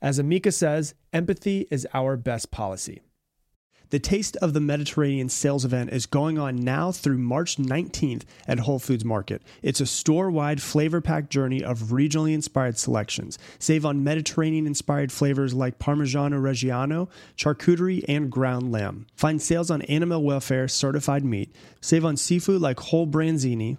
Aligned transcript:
As 0.00 0.18
Amica 0.18 0.52
says, 0.52 0.94
empathy 1.12 1.66
is 1.70 1.86
our 1.92 2.16
best 2.16 2.50
policy. 2.50 3.00
The 3.90 3.98
Taste 3.98 4.36
of 4.42 4.52
the 4.52 4.60
Mediterranean 4.60 5.30
sales 5.30 5.64
event 5.64 5.90
is 5.94 6.04
going 6.04 6.38
on 6.38 6.56
now 6.56 6.92
through 6.92 7.16
March 7.16 7.56
19th 7.56 8.24
at 8.46 8.60
Whole 8.60 8.78
Foods 8.78 9.04
Market. 9.04 9.42
It's 9.62 9.80
a 9.80 9.86
store 9.86 10.30
wide 10.30 10.60
flavor 10.60 11.00
packed 11.00 11.30
journey 11.30 11.64
of 11.64 11.84
regionally 11.84 12.34
inspired 12.34 12.78
selections. 12.78 13.38
Save 13.58 13.86
on 13.86 14.04
Mediterranean 14.04 14.66
inspired 14.66 15.10
flavors 15.10 15.54
like 15.54 15.78
Parmigiano 15.78 16.38
Reggiano, 16.38 17.08
charcuterie, 17.34 18.04
and 18.06 18.30
ground 18.30 18.70
lamb. 18.70 19.06
Find 19.14 19.40
sales 19.40 19.70
on 19.70 19.80
animal 19.82 20.22
welfare 20.22 20.68
certified 20.68 21.24
meat. 21.24 21.50
Save 21.80 22.04
on 22.04 22.18
seafood 22.18 22.60
like 22.60 22.78
whole 22.78 23.06
branzini, 23.06 23.78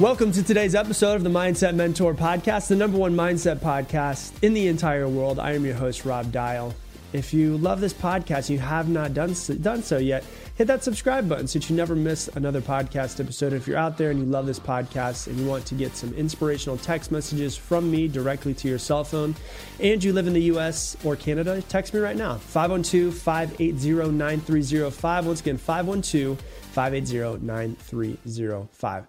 Welcome 0.00 0.32
to 0.32 0.42
today's 0.42 0.74
episode 0.74 1.16
of 1.16 1.24
the 1.24 1.28
Mindset 1.28 1.74
Mentor 1.74 2.14
Podcast, 2.14 2.68
the 2.68 2.74
number 2.74 2.96
one 2.96 3.14
mindset 3.14 3.58
podcast 3.58 4.32
in 4.42 4.54
the 4.54 4.66
entire 4.66 5.06
world. 5.06 5.38
I 5.38 5.52
am 5.52 5.66
your 5.66 5.74
host, 5.74 6.06
Rob 6.06 6.32
Dial. 6.32 6.74
If 7.12 7.34
you 7.34 7.58
love 7.58 7.82
this 7.82 7.92
podcast 7.92 8.48
and 8.48 8.50
you 8.50 8.60
have 8.60 8.88
not 8.88 9.12
done 9.12 9.34
so, 9.34 9.52
done 9.56 9.82
so 9.82 9.98
yet, 9.98 10.24
hit 10.54 10.68
that 10.68 10.82
subscribe 10.82 11.28
button 11.28 11.46
so 11.46 11.58
that 11.58 11.68
you 11.68 11.76
never 11.76 11.94
miss 11.94 12.28
another 12.28 12.62
podcast 12.62 13.20
episode. 13.20 13.52
If 13.52 13.66
you're 13.66 13.76
out 13.76 13.98
there 13.98 14.10
and 14.10 14.18
you 14.18 14.24
love 14.24 14.46
this 14.46 14.58
podcast 14.58 15.26
and 15.26 15.38
you 15.38 15.44
want 15.44 15.66
to 15.66 15.74
get 15.74 15.94
some 15.94 16.14
inspirational 16.14 16.78
text 16.78 17.12
messages 17.12 17.54
from 17.54 17.90
me 17.90 18.08
directly 18.08 18.54
to 18.54 18.68
your 18.68 18.78
cell 18.78 19.04
phone 19.04 19.34
and 19.80 20.02
you 20.02 20.14
live 20.14 20.26
in 20.26 20.32
the 20.32 20.44
US 20.54 20.96
or 21.04 21.14
Canada, 21.14 21.60
text 21.68 21.92
me 21.92 22.00
right 22.00 22.16
now 22.16 22.36
512 22.36 23.12
580 23.12 24.12
9305. 24.12 25.26
Once 25.26 25.40
again, 25.42 25.58
512 25.58 26.40
580 26.40 27.44
9305. 27.44 29.06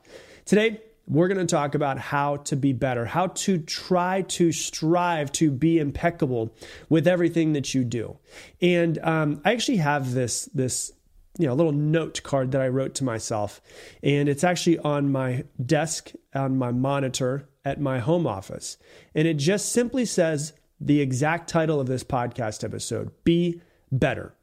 Today, 0.51 0.81
we're 1.07 1.29
going 1.29 1.37
to 1.37 1.45
talk 1.45 1.75
about 1.75 1.97
how 1.97 2.35
to 2.35 2.57
be 2.57 2.73
better, 2.73 3.05
how 3.05 3.27
to 3.27 3.57
try 3.57 4.23
to 4.23 4.51
strive 4.51 5.31
to 5.31 5.49
be 5.49 5.79
impeccable 5.79 6.53
with 6.89 7.07
everything 7.07 7.53
that 7.53 7.73
you 7.73 7.85
do. 7.85 8.17
And 8.61 8.97
um, 8.97 9.41
I 9.45 9.53
actually 9.53 9.77
have 9.77 10.11
this 10.11 10.49
this 10.53 10.91
you 11.39 11.47
know 11.47 11.53
little 11.53 11.71
note 11.71 12.21
card 12.23 12.51
that 12.51 12.59
I 12.59 12.67
wrote 12.67 12.95
to 12.95 13.05
myself, 13.05 13.61
and 14.03 14.27
it's 14.27 14.43
actually 14.43 14.77
on 14.79 15.09
my 15.09 15.45
desk 15.65 16.11
on 16.35 16.57
my 16.57 16.73
monitor 16.73 17.47
at 17.63 17.79
my 17.79 17.99
home 17.99 18.27
office, 18.27 18.77
and 19.15 19.29
it 19.29 19.35
just 19.35 19.71
simply 19.71 20.03
says 20.03 20.51
the 20.81 20.99
exact 20.99 21.49
title 21.49 21.79
of 21.79 21.87
this 21.87 22.03
podcast 22.03 22.65
episode: 22.65 23.11
"Be 23.23 23.61
better." 23.89 24.35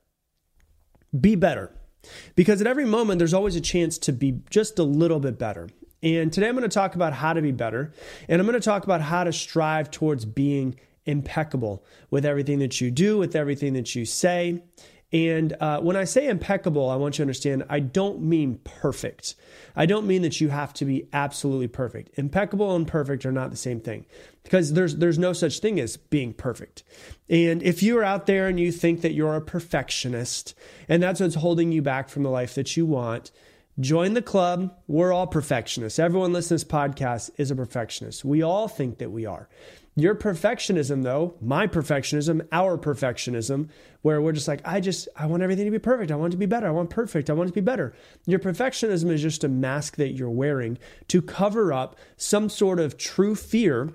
Be 1.21 1.35
better. 1.35 1.71
Because 2.35 2.61
at 2.63 2.67
every 2.67 2.87
moment, 2.87 3.19
there's 3.19 3.35
always 3.35 3.57
a 3.57 3.61
chance 3.61 3.99
to 3.99 4.13
be 4.13 4.41
just 4.49 4.79
a 4.79 4.85
little 4.85 5.21
bit 5.21 5.39
better. 5.39 5.69
And 6.03 6.33
today 6.33 6.49
I'm 6.49 6.55
going 6.55 6.69
to 6.69 6.75
talk 6.75 6.95
about 6.95 7.13
how 7.13 7.33
to 7.33 7.43
be 7.43 7.53
better. 7.53 7.93
And 8.29 8.41
I'm 8.41 8.47
going 8.47 8.61
to 8.61 8.65
talk 8.65 8.85
about 8.85 9.01
how 9.01 9.25
to 9.25 9.33
strive 9.33 9.91
towards 9.91 10.25
being 10.25 10.79
impeccable 11.07 11.85
with 12.11 12.25
everything 12.25 12.61
that 12.61 12.81
you 12.81 12.91
do, 12.91 13.19
with 13.19 13.35
everything 13.35 13.73
that 13.73 13.95
you 13.95 14.05
say. 14.05 14.63
And 15.11 15.55
uh, 15.59 15.81
when 15.81 15.97
I 15.97 16.05
say 16.05 16.29
impeccable, 16.29 16.91
I 16.91 16.97
want 16.97 17.15
you 17.15 17.19
to 17.19 17.23
understand 17.23 17.65
I 17.71 17.81
don't 17.81 18.21
mean 18.21 18.61
perfect. 18.63 19.37
I 19.75 19.87
don't 19.87 20.07
mean 20.07 20.21
that 20.21 20.39
you 20.41 20.51
have 20.51 20.75
to 20.75 20.85
be 20.85 21.09
absolutely 21.15 21.69
perfect. 21.69 22.19
Impeccable 22.19 22.77
and 22.77 22.87
perfect 22.87 23.25
are 23.25 23.33
not 23.33 23.51
the 23.51 23.57
same 23.57 23.81
thing 23.81 24.05
because 24.43 24.75
there's 24.75 24.97
there's 24.97 25.19
no 25.19 25.33
such 25.33 25.61
thing 25.61 25.81
as 25.81 25.97
being 25.97 26.35
perfect. 26.35 26.83
And 27.31 27.63
if 27.63 27.83
you 27.83 27.97
are 27.99 28.05
out 28.05 28.27
there 28.27 28.49
and 28.49 28.61
you 28.61 28.71
think 28.71 29.01
that 29.01 29.15
you're 29.15 29.35
a 29.35 29.41
perfectionist 29.41 30.55
and 30.91 31.03
that's 31.03 31.21
what's 31.21 31.37
holding 31.37 31.73
you 31.73 31.81
back 31.81 32.11
from 32.11 32.23
the 32.23 32.31
life 32.31 32.55
that 32.57 32.77
you 32.77 32.85
want, 32.85 33.31
Join 33.81 34.15
the 34.15 34.23
club. 34.23 34.75
We're 34.89 35.13
all 35.13 35.29
perfectionists. 35.29 36.01
Everyone 36.01 36.33
listening 36.33 36.59
to 36.59 36.65
this 36.65 36.73
podcast 36.73 37.31
is 37.37 37.53
a 37.53 37.55
perfectionist. 37.55 38.25
We 38.25 38.43
all 38.43 38.67
think 38.67 38.99
that 38.99 39.13
we 39.13 39.25
are. 39.25 39.49
Your 39.95 40.17
perfectionism, 40.17 41.05
though, 41.05 41.37
my 41.41 41.69
perfectionism, 41.69 42.47
our 42.51 42.77
perfectionism, 42.77 43.69
where 44.03 44.21
we're 44.21 44.33
just 44.33 44.49
like, 44.49 44.63
I 44.65 44.81
just, 44.81 45.09
I 45.15 45.27
want 45.27 45.45
everything 45.45 45.65
to 45.67 45.71
be 45.71 45.79
perfect. 45.79 46.11
I 46.11 46.17
want 46.17 46.33
it 46.33 46.37
to 46.37 46.39
be 46.39 46.47
better. 46.47 46.67
I 46.67 46.73
want 46.73 46.91
perfect. 46.91 47.31
I 47.31 47.35
want 47.35 47.49
it 47.49 47.53
to 47.53 47.61
be 47.61 47.65
better. 47.65 47.95
Your 48.27 48.41
perfectionism 48.41 49.13
is 49.13 49.23
just 49.23 49.45
a 49.45 49.49
mask 49.49 49.95
that 49.97 50.13
you're 50.13 50.29
wearing 50.29 50.79
to 51.09 51.23
cover 51.23 51.73
up 51.73 51.97
some 52.17 52.49
sort 52.49 52.81
of 52.81 52.97
true 52.97 53.37
fear 53.37 53.93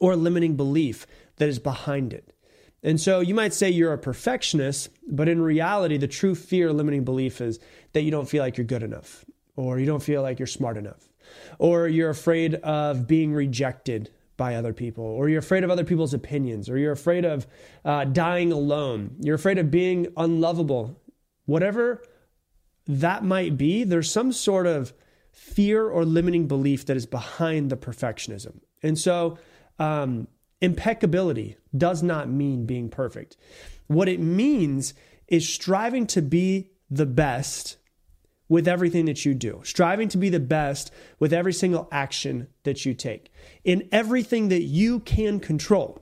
or 0.00 0.16
limiting 0.16 0.56
belief 0.56 1.06
that 1.36 1.48
is 1.48 1.60
behind 1.60 2.12
it. 2.12 2.32
And 2.82 3.00
so 3.00 3.18
you 3.18 3.34
might 3.34 3.52
say 3.52 3.68
you're 3.68 3.92
a 3.92 3.98
perfectionist, 3.98 4.90
but 5.08 5.28
in 5.28 5.40
reality, 5.40 5.96
the 5.96 6.06
true 6.06 6.36
fear 6.36 6.72
limiting 6.72 7.04
belief 7.04 7.40
is 7.40 7.58
that 7.96 8.02
you 8.02 8.10
don't 8.10 8.28
feel 8.28 8.42
like 8.42 8.58
you're 8.58 8.66
good 8.66 8.82
enough, 8.82 9.24
or 9.56 9.78
you 9.78 9.86
don't 9.86 10.02
feel 10.02 10.20
like 10.20 10.38
you're 10.38 10.46
smart 10.46 10.76
enough, 10.76 11.08
or 11.58 11.88
you're 11.88 12.10
afraid 12.10 12.56
of 12.56 13.06
being 13.06 13.32
rejected 13.32 14.10
by 14.36 14.54
other 14.54 14.74
people, 14.74 15.02
or 15.02 15.30
you're 15.30 15.38
afraid 15.38 15.64
of 15.64 15.70
other 15.70 15.82
people's 15.82 16.12
opinions, 16.12 16.68
or 16.68 16.76
you're 16.76 16.92
afraid 16.92 17.24
of 17.24 17.46
uh, 17.86 18.04
dying 18.04 18.52
alone, 18.52 19.16
you're 19.20 19.36
afraid 19.36 19.56
of 19.56 19.70
being 19.70 20.08
unlovable. 20.18 21.00
Whatever 21.46 22.02
that 22.86 23.24
might 23.24 23.56
be, 23.56 23.82
there's 23.82 24.12
some 24.12 24.30
sort 24.30 24.66
of 24.66 24.92
fear 25.32 25.88
or 25.88 26.04
limiting 26.04 26.46
belief 26.46 26.84
that 26.84 26.98
is 26.98 27.06
behind 27.06 27.70
the 27.70 27.78
perfectionism. 27.78 28.60
And 28.82 28.98
so, 28.98 29.38
um, 29.78 30.28
Impeccability 30.60 31.56
does 31.74 32.02
not 32.02 32.28
mean 32.28 32.66
being 32.66 32.90
perfect. 32.90 33.38
What 33.86 34.06
it 34.06 34.20
means 34.20 34.92
is 35.28 35.48
striving 35.48 36.06
to 36.08 36.20
be 36.20 36.72
the 36.90 37.06
best 37.06 37.78
with 38.48 38.68
everything 38.68 39.06
that 39.06 39.24
you 39.24 39.34
do, 39.34 39.60
striving 39.64 40.08
to 40.08 40.18
be 40.18 40.28
the 40.28 40.40
best 40.40 40.92
with 41.18 41.32
every 41.32 41.52
single 41.52 41.88
action 41.90 42.48
that 42.62 42.84
you 42.84 42.94
take, 42.94 43.32
in 43.64 43.88
everything 43.90 44.48
that 44.48 44.62
you 44.62 45.00
can 45.00 45.40
control. 45.40 46.00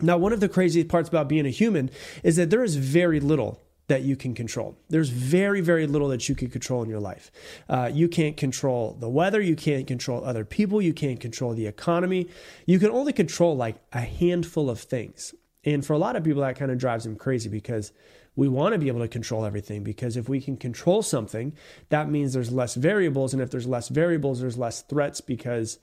Now, 0.00 0.16
one 0.16 0.32
of 0.32 0.40
the 0.40 0.48
crazy 0.48 0.82
parts 0.84 1.08
about 1.08 1.28
being 1.28 1.46
a 1.46 1.50
human 1.50 1.90
is 2.22 2.36
that 2.36 2.50
there 2.50 2.64
is 2.64 2.76
very 2.76 3.20
little 3.20 3.60
that 3.90 4.02
you 4.02 4.14
can 4.14 4.34
control. 4.34 4.78
There's 4.88 5.08
very, 5.10 5.60
very 5.60 5.86
little 5.86 6.08
that 6.08 6.28
you 6.28 6.36
can 6.36 6.48
control 6.48 6.82
in 6.82 6.88
your 6.88 7.00
life. 7.00 7.32
Uh, 7.68 7.90
you 7.92 8.08
can't 8.08 8.36
control 8.36 8.96
the 8.98 9.08
weather. 9.08 9.40
You 9.40 9.56
can't 9.56 9.86
control 9.86 10.24
other 10.24 10.44
people. 10.44 10.80
You 10.80 10.94
can't 10.94 11.18
control 11.18 11.54
the 11.54 11.66
economy. 11.66 12.28
You 12.66 12.78
can 12.78 12.90
only 12.90 13.12
control 13.12 13.56
like 13.56 13.76
a 13.92 14.00
handful 14.00 14.70
of 14.70 14.78
things. 14.78 15.34
And 15.64 15.84
for 15.84 15.92
a 15.92 15.98
lot 15.98 16.16
of 16.16 16.24
people, 16.24 16.42
that 16.42 16.56
kind 16.56 16.70
of 16.70 16.78
drives 16.78 17.04
them 17.04 17.16
crazy 17.16 17.48
because 17.48 17.92
we 18.36 18.48
want 18.48 18.72
to 18.72 18.78
be 18.78 18.88
able 18.88 19.00
to 19.00 19.08
control 19.08 19.44
everything. 19.44 19.82
Because 19.84 20.16
if 20.16 20.28
we 20.28 20.40
can 20.40 20.56
control 20.56 21.02
something, 21.02 21.52
that 21.90 22.08
means 22.08 22.32
there's 22.32 22.52
less 22.52 22.74
variables. 22.74 23.34
And 23.34 23.42
if 23.42 23.50
there's 23.50 23.66
less 23.66 23.88
variables, 23.88 24.40
there's 24.40 24.56
less 24.56 24.82
threats 24.82 25.20
because 25.20 25.78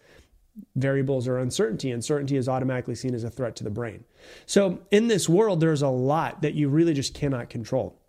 variables 0.76 1.28
are 1.28 1.38
uncertainty. 1.38 1.92
Uncertainty 1.92 2.38
is 2.38 2.50
automatically 2.50 2.96
seen 2.96 3.14
as 3.14 3.24
a 3.24 3.30
threat 3.30 3.56
to 3.58 3.64
the 3.64 3.70
brain. 3.70 4.04
So, 4.46 4.80
in 4.92 5.08
this 5.08 5.30
world, 5.30 5.60
there's 5.60 5.82
a 5.82 5.90
lot 5.90 6.42
that 6.42 6.56
you 6.56 6.70
really 6.70 6.94
just 6.94 7.14
cannot 7.14 7.50
control. 7.50 8.00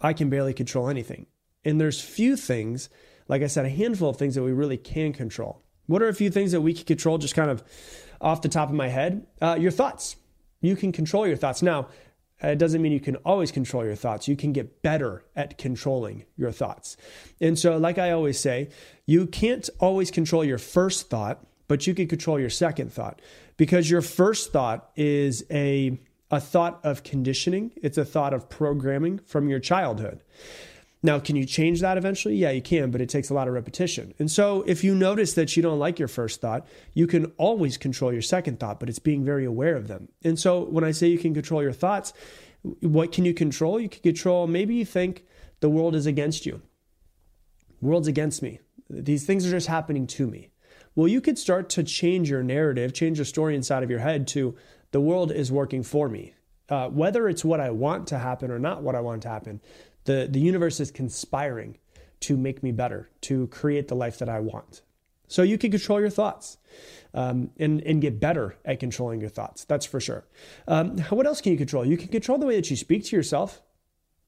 I 0.00 0.12
can 0.12 0.30
barely 0.30 0.54
control 0.54 0.88
anything. 0.88 1.26
And 1.64 1.80
there's 1.80 2.00
few 2.00 2.36
things, 2.36 2.88
like 3.26 3.42
I 3.42 3.46
said, 3.46 3.66
a 3.66 3.70
handful 3.70 4.10
of 4.10 4.16
things 4.16 4.34
that 4.34 4.42
we 4.42 4.52
really 4.52 4.76
can 4.76 5.12
control. 5.12 5.62
What 5.86 6.02
are 6.02 6.08
a 6.08 6.14
few 6.14 6.30
things 6.30 6.52
that 6.52 6.60
we 6.60 6.74
can 6.74 6.84
control 6.84 7.18
just 7.18 7.34
kind 7.34 7.50
of 7.50 7.62
off 8.20 8.42
the 8.42 8.48
top 8.48 8.68
of 8.68 8.74
my 8.74 8.88
head? 8.88 9.26
Uh, 9.40 9.56
your 9.58 9.70
thoughts. 9.70 10.16
You 10.60 10.76
can 10.76 10.92
control 10.92 11.26
your 11.26 11.36
thoughts. 11.36 11.62
Now, 11.62 11.88
it 12.40 12.58
doesn't 12.58 12.80
mean 12.80 12.92
you 12.92 13.00
can 13.00 13.16
always 13.16 13.50
control 13.50 13.84
your 13.84 13.96
thoughts. 13.96 14.28
You 14.28 14.36
can 14.36 14.52
get 14.52 14.82
better 14.82 15.24
at 15.34 15.58
controlling 15.58 16.24
your 16.36 16.52
thoughts. 16.52 16.96
And 17.40 17.58
so, 17.58 17.76
like 17.76 17.98
I 17.98 18.12
always 18.12 18.38
say, 18.38 18.68
you 19.06 19.26
can't 19.26 19.68
always 19.80 20.10
control 20.10 20.44
your 20.44 20.58
first 20.58 21.10
thought, 21.10 21.44
but 21.66 21.86
you 21.86 21.94
can 21.94 22.06
control 22.06 22.38
your 22.38 22.50
second 22.50 22.92
thought 22.92 23.20
because 23.56 23.90
your 23.90 24.02
first 24.02 24.52
thought 24.52 24.90
is 24.96 25.44
a, 25.50 25.98
a 26.30 26.40
thought 26.40 26.80
of 26.84 27.02
conditioning, 27.02 27.72
it's 27.82 27.98
a 27.98 28.04
thought 28.04 28.32
of 28.32 28.48
programming 28.48 29.18
from 29.18 29.48
your 29.48 29.58
childhood. 29.58 30.22
Now, 31.02 31.20
can 31.20 31.36
you 31.36 31.44
change 31.44 31.80
that 31.80 31.96
eventually? 31.96 32.34
Yeah, 32.34 32.50
you 32.50 32.60
can, 32.60 32.90
but 32.90 33.00
it 33.00 33.08
takes 33.08 33.30
a 33.30 33.34
lot 33.34 33.46
of 33.46 33.54
repetition. 33.54 34.14
And 34.18 34.28
so, 34.30 34.64
if 34.66 34.82
you 34.82 34.94
notice 34.94 35.34
that 35.34 35.56
you 35.56 35.62
don't 35.62 35.78
like 35.78 35.98
your 35.98 36.08
first 36.08 36.40
thought, 36.40 36.66
you 36.92 37.06
can 37.06 37.26
always 37.36 37.76
control 37.76 38.12
your 38.12 38.22
second 38.22 38.58
thought, 38.58 38.80
but 38.80 38.88
it's 38.88 38.98
being 38.98 39.24
very 39.24 39.44
aware 39.44 39.76
of 39.76 39.86
them. 39.86 40.08
And 40.24 40.38
so, 40.38 40.64
when 40.64 40.82
I 40.82 40.90
say 40.90 41.06
you 41.06 41.18
can 41.18 41.34
control 41.34 41.62
your 41.62 41.72
thoughts, 41.72 42.12
what 42.80 43.12
can 43.12 43.24
you 43.24 43.32
control? 43.32 43.78
You 43.78 43.88
can 43.88 44.02
control 44.02 44.46
maybe 44.48 44.74
you 44.74 44.84
think 44.84 45.24
the 45.60 45.70
world 45.70 45.94
is 45.94 46.06
against 46.06 46.46
you. 46.46 46.62
world's 47.80 48.08
against 48.08 48.42
me. 48.42 48.58
These 48.90 49.24
things 49.24 49.46
are 49.46 49.50
just 49.50 49.68
happening 49.68 50.06
to 50.08 50.26
me. 50.26 50.50
Well, 50.94 51.06
you 51.06 51.20
could 51.20 51.38
start 51.38 51.70
to 51.70 51.84
change 51.84 52.28
your 52.28 52.42
narrative, 52.42 52.92
change 52.92 53.18
your 53.18 53.24
story 53.24 53.54
inside 53.54 53.84
of 53.84 53.90
your 53.90 54.00
head 54.00 54.26
to 54.28 54.56
the 54.90 55.00
world 55.00 55.30
is 55.30 55.52
working 55.52 55.82
for 55.82 56.08
me. 56.08 56.34
Uh, 56.68 56.88
whether 56.88 57.28
it's 57.28 57.44
what 57.44 57.60
I 57.60 57.70
want 57.70 58.08
to 58.08 58.18
happen 58.18 58.50
or 58.50 58.58
not 58.58 58.82
what 58.82 58.94
I 58.94 59.00
want 59.00 59.22
to 59.22 59.28
happen, 59.28 59.60
the, 60.08 60.26
the 60.28 60.40
universe 60.40 60.80
is 60.80 60.90
conspiring 60.90 61.76
to 62.20 62.36
make 62.36 62.62
me 62.62 62.72
better, 62.72 63.10
to 63.20 63.46
create 63.48 63.88
the 63.88 63.94
life 63.94 64.18
that 64.18 64.28
I 64.28 64.40
want. 64.40 64.80
So 65.28 65.42
you 65.42 65.58
can 65.58 65.70
control 65.70 66.00
your 66.00 66.08
thoughts 66.08 66.56
um, 67.12 67.50
and, 67.58 67.82
and 67.82 68.00
get 68.00 68.18
better 68.18 68.56
at 68.64 68.80
controlling 68.80 69.20
your 69.20 69.28
thoughts. 69.28 69.66
That's 69.66 69.84
for 69.84 70.00
sure. 70.00 70.26
Um, 70.66 70.98
what 71.10 71.26
else 71.26 71.42
can 71.42 71.52
you 71.52 71.58
control? 71.58 71.84
You 71.84 71.98
can 71.98 72.08
control 72.08 72.38
the 72.38 72.46
way 72.46 72.56
that 72.56 72.70
you 72.70 72.76
speak 72.76 73.04
to 73.04 73.16
yourself, 73.16 73.60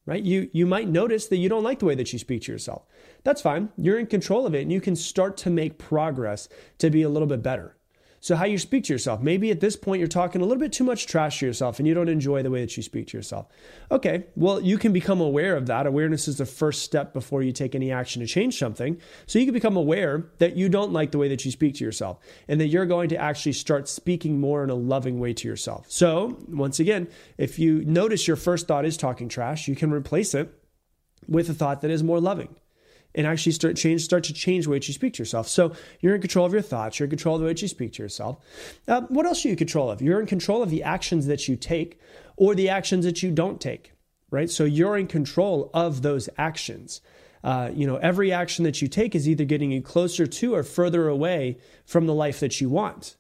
right? 0.05 0.23
You, 0.23 0.51
you 0.53 0.67
might 0.67 0.89
notice 0.89 1.29
that 1.29 1.39
you 1.39 1.49
don't 1.49 1.65
like 1.65 1.79
the 1.79 1.87
way 1.87 1.95
that 1.95 2.13
you 2.13 2.19
speak 2.19 2.43
to 2.43 2.53
yourself. 2.53 2.85
That's 3.25 3.41
fine. 3.41 3.71
You're 3.79 3.99
in 3.99 4.07
control 4.07 4.45
of 4.45 4.55
it 4.55 4.61
and 4.61 4.71
you 4.71 4.83
can 4.83 4.95
start 4.95 5.39
to 5.39 5.51
make 5.51 5.79
progress 5.79 6.51
to 6.79 6.91
be 6.91 7.01
a 7.01 7.09
little 7.09 7.29
bit 7.29 7.43
better. 7.43 7.77
So, 8.23 8.37
how 8.37 8.45
you 8.45 8.59
speak 8.59 8.85
to 8.85 8.93
yourself. 8.93 9.23
Maybe 9.23 9.51
at 9.51 9.61
this 9.61 9.77
point 9.77 9.99
you're 9.99 10.09
talking 10.09 10.43
a 10.43 10.45
little 10.45 10.61
bit 10.61 10.73
too 10.73 10.85
much 10.85 11.07
trash 11.07 11.39
to 11.39 11.47
yourself 11.47 11.79
and 11.79 11.89
you 11.89 11.95
don't 11.95 12.09
enjoy 12.09 12.43
the 12.43 12.51
way 12.51 12.61
that 12.61 12.77
you 12.77 12.83
speak 12.83 13.09
to 13.09 13.17
yourself. 13.17 13.47
Okay, 13.91 14.27
well, 14.37 14.61
you 14.61 14.77
can 14.77 14.93
become 14.93 15.23
aware 15.23 15.57
of 15.57 15.67
that. 15.67 15.87
Awareness 15.87 16.29
is 16.29 16.37
the 16.37 16.45
first 16.45 16.83
step 16.83 17.15
before 17.15 17.43
you 17.43 17.51
take 17.51 17.75
any 17.75 17.91
action 17.91 18.21
to 18.21 18.27
change 18.27 18.59
something. 18.59 19.01
So, 19.27 19.39
you 19.39 19.47
can 19.47 19.55
become 19.55 19.77
aware 19.77 20.27
that 20.39 20.55
you 20.55 20.69
don't 20.69 20.93
like 20.93 21.13
the 21.13 21.19
way 21.19 21.29
that 21.29 21.45
you 21.47 21.51
speak 21.51 21.77
to 21.77 21.85
yourself 21.85 22.19
and 22.47 22.61
that 22.61 22.67
you're 22.67 22.87
going 22.87 23.09
to 23.09 23.17
actually 23.17 23.55
start 23.55 23.89
speaking 23.89 24.39
more 24.39 24.63
in 24.63 24.71
a 24.71 24.75
loving 24.75 25.19
way 25.19 25.33
to 25.33 25.49
yourself. 25.49 25.87
So, 25.89 26.39
once 26.49 26.79
again, 26.79 27.09
if 27.39 27.59
you 27.59 27.85
notice 27.87 28.29
your 28.29 28.37
first 28.37 28.69
thought 28.69 28.85
is 28.85 28.99
talking 28.99 29.31
trash, 29.31 29.67
you 29.67 29.75
can 29.75 29.91
replace 29.91 30.35
it 30.35 30.55
with 31.27 31.49
a 31.49 31.55
thought 31.55 31.81
that 31.81 31.91
is 31.91 32.03
more 32.03 32.21
loving 32.21 32.55
and 33.15 33.27
actually 33.27 33.53
start 33.53 33.77
change 33.77 34.03
start 34.03 34.25
to 34.25 34.33
change 34.33 34.65
the 34.65 34.71
way 34.71 34.79
that 34.79 34.89
you 34.89 34.95
speak 34.95 35.15
to 35.15 35.19
yourself. 35.19 35.49
So 35.49 35.73
you're 36.01 36.15
in 36.15 36.21
control 36.21 36.47
of 36.47 36.53
your 36.53 36.63
thoughts. 36.63 36.99
You're 36.99 37.07
in 37.07 37.11
control 37.11 37.37
of 37.37 37.41
the 37.41 37.47
way 37.47 37.53
that 37.53 37.63
you 37.63 37.69
speak 37.69 37.93
to 37.95 38.03
yourself. 38.03 38.39
Uh, 38.87 39.03
what 39.03 39.27
else 39.27 39.45
are 39.45 39.49
you 39.49 39.53
in 39.53 39.59
control 39.59 39.91
of? 39.91 40.01
You're 40.03 40.21
in 40.21 40.27
control 40.27 40.63
of 40.63 40.71
the 40.71 40.83
actions 40.83 41.27
that 41.27 41.49
you 41.49 41.57
take 41.57 42.01
or 42.37 42.55
the 42.55 42.69
actions 42.69 43.05
that 43.05 43.23
you 43.23 43.31
don't 43.31 43.61
take. 43.61 43.93
Right. 44.31 44.49
So 44.49 44.65
you're 44.65 44.97
in 44.97 45.09
control 45.09 45.71
of 45.75 46.03
those 46.03 46.29
actions. 46.39 47.01
Uh, 47.43 47.71
you 47.75 47.87
know, 47.87 47.97
every 47.97 48.33
action 48.33 48.65
that 48.65 48.83
you 48.83 48.87
take 48.87 49.15
is 49.15 49.29
either 49.29 49.45
getting 49.45 49.73
you 49.73 49.81
closer 49.81 50.27
to 50.27 50.55
or 50.55 50.63
further 50.63 51.09
away 51.09 51.59
from 51.85 52.07
the 52.07 52.15
life 52.15 52.39
that 52.41 52.61
you 52.61 52.69
want. 52.69 53.17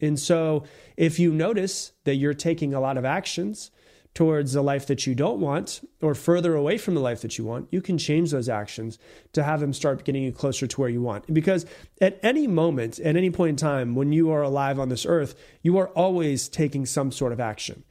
And 0.00 0.18
so, 0.18 0.64
if 0.96 1.18
you 1.18 1.32
notice 1.32 1.92
that 2.04 2.16
you're 2.16 2.34
taking 2.34 2.74
a 2.74 2.80
lot 2.80 2.98
of 2.98 3.04
actions 3.04 3.70
towards 4.16 4.54
the 4.54 4.62
life 4.62 4.86
that 4.86 5.06
you 5.06 5.14
don't 5.14 5.38
want 5.40 5.86
or 6.00 6.14
further 6.14 6.54
away 6.54 6.78
from 6.78 6.94
the 6.94 7.00
life 7.02 7.20
that 7.20 7.36
you 7.36 7.44
want, 7.44 7.68
you 7.70 7.82
can 7.82 7.98
change 7.98 8.30
those 8.30 8.48
actions 8.48 8.98
to 9.34 9.44
have 9.44 9.60
them 9.60 9.74
start 9.74 10.04
getting 10.04 10.22
you 10.22 10.32
closer 10.32 10.66
to 10.66 10.80
where 10.80 10.88
you 10.88 11.02
want. 11.02 11.32
Because 11.34 11.66
at 12.00 12.18
any 12.22 12.46
moment, 12.46 12.98
at 12.98 13.14
any 13.14 13.30
point 13.30 13.50
in 13.50 13.56
time, 13.56 13.94
when 13.94 14.12
you 14.12 14.30
are 14.30 14.40
alive 14.40 14.80
on 14.80 14.88
this 14.88 15.04
earth, 15.04 15.34
you 15.60 15.76
are 15.76 15.88
always 15.88 16.48
taking 16.48 16.86
some 16.86 17.12
sort 17.12 17.34
of 17.34 17.40
action. 17.40 17.84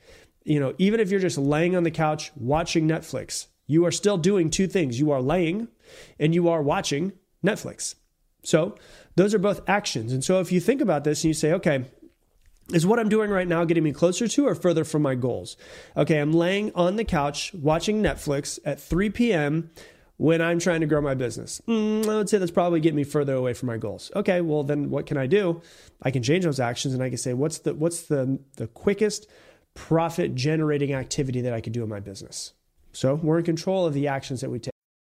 You 0.43 0.59
know, 0.59 0.73
even 0.79 0.99
if 0.99 1.11
you're 1.11 1.19
just 1.19 1.37
laying 1.37 1.75
on 1.75 1.83
the 1.83 1.91
couch 1.91 2.31
watching 2.35 2.87
Netflix, 2.87 3.45
you 3.67 3.85
are 3.85 3.91
still 3.91 4.17
doing 4.17 4.49
two 4.49 4.65
things. 4.65 4.99
You 4.99 5.11
are 5.11 5.21
laying 5.21 5.67
and 6.19 6.33
you 6.33 6.49
are 6.49 6.63
watching 6.63 7.13
Netflix. 7.45 7.93
So, 8.43 8.75
those 9.15 9.33
are 9.33 9.39
both 9.39 9.61
actions. 9.67 10.11
And 10.11 10.23
so, 10.23 10.39
if 10.39 10.51
you 10.51 10.59
think 10.59 10.81
about 10.81 11.03
this 11.03 11.23
and 11.23 11.29
you 11.29 11.33
say, 11.35 11.53
okay, 11.53 11.85
is 12.71 12.85
what 12.85 12.99
I'm 12.99 13.09
doing 13.09 13.29
right 13.29 13.47
now 13.47 13.63
getting 13.63 13.83
me 13.83 13.91
closer 13.91 14.27
to 14.27 14.47
or 14.47 14.55
further 14.55 14.83
from 14.83 15.01
my 15.01 15.15
goals? 15.15 15.57
Okay, 15.95 16.19
I'm 16.19 16.33
laying 16.33 16.71
on 16.73 16.95
the 16.95 17.03
couch 17.03 17.53
watching 17.53 18.01
Netflix 18.01 18.59
at 18.65 18.79
3 18.79 19.09
p.m. 19.11 19.69
when 20.17 20.41
I'm 20.41 20.59
trying 20.59 20.81
to 20.81 20.87
grow 20.87 21.01
my 21.01 21.13
business. 21.13 21.61
Mm, 21.67 22.07
I 22.07 22.17
would 22.17 22.29
say 22.29 22.37
that's 22.37 22.51
probably 22.51 22.79
getting 22.79 22.97
me 22.97 23.03
further 23.03 23.35
away 23.35 23.53
from 23.53 23.67
my 23.67 23.77
goals. 23.77 24.11
Okay, 24.15 24.41
well 24.41 24.63
then 24.63 24.89
what 24.89 25.05
can 25.05 25.17
I 25.17 25.27
do? 25.27 25.61
I 26.01 26.11
can 26.11 26.23
change 26.23 26.43
those 26.43 26.59
actions 26.59 26.93
and 26.93 27.03
I 27.03 27.09
can 27.09 27.17
say 27.17 27.33
what's 27.33 27.59
the 27.59 27.73
what's 27.73 28.03
the 28.03 28.39
the 28.55 28.67
quickest 28.67 29.27
profit 29.75 30.33
generating 30.33 30.93
activity 30.93 31.41
that 31.41 31.53
I 31.53 31.61
could 31.61 31.73
do 31.73 31.83
in 31.83 31.89
my 31.89 31.99
business. 31.99 32.53
So, 32.91 33.15
we're 33.15 33.39
in 33.39 33.43
control 33.43 33.85
of 33.85 33.93
the 33.93 34.07
actions 34.07 34.39
that 34.39 34.49
we 34.49 34.57
take. 34.57 34.71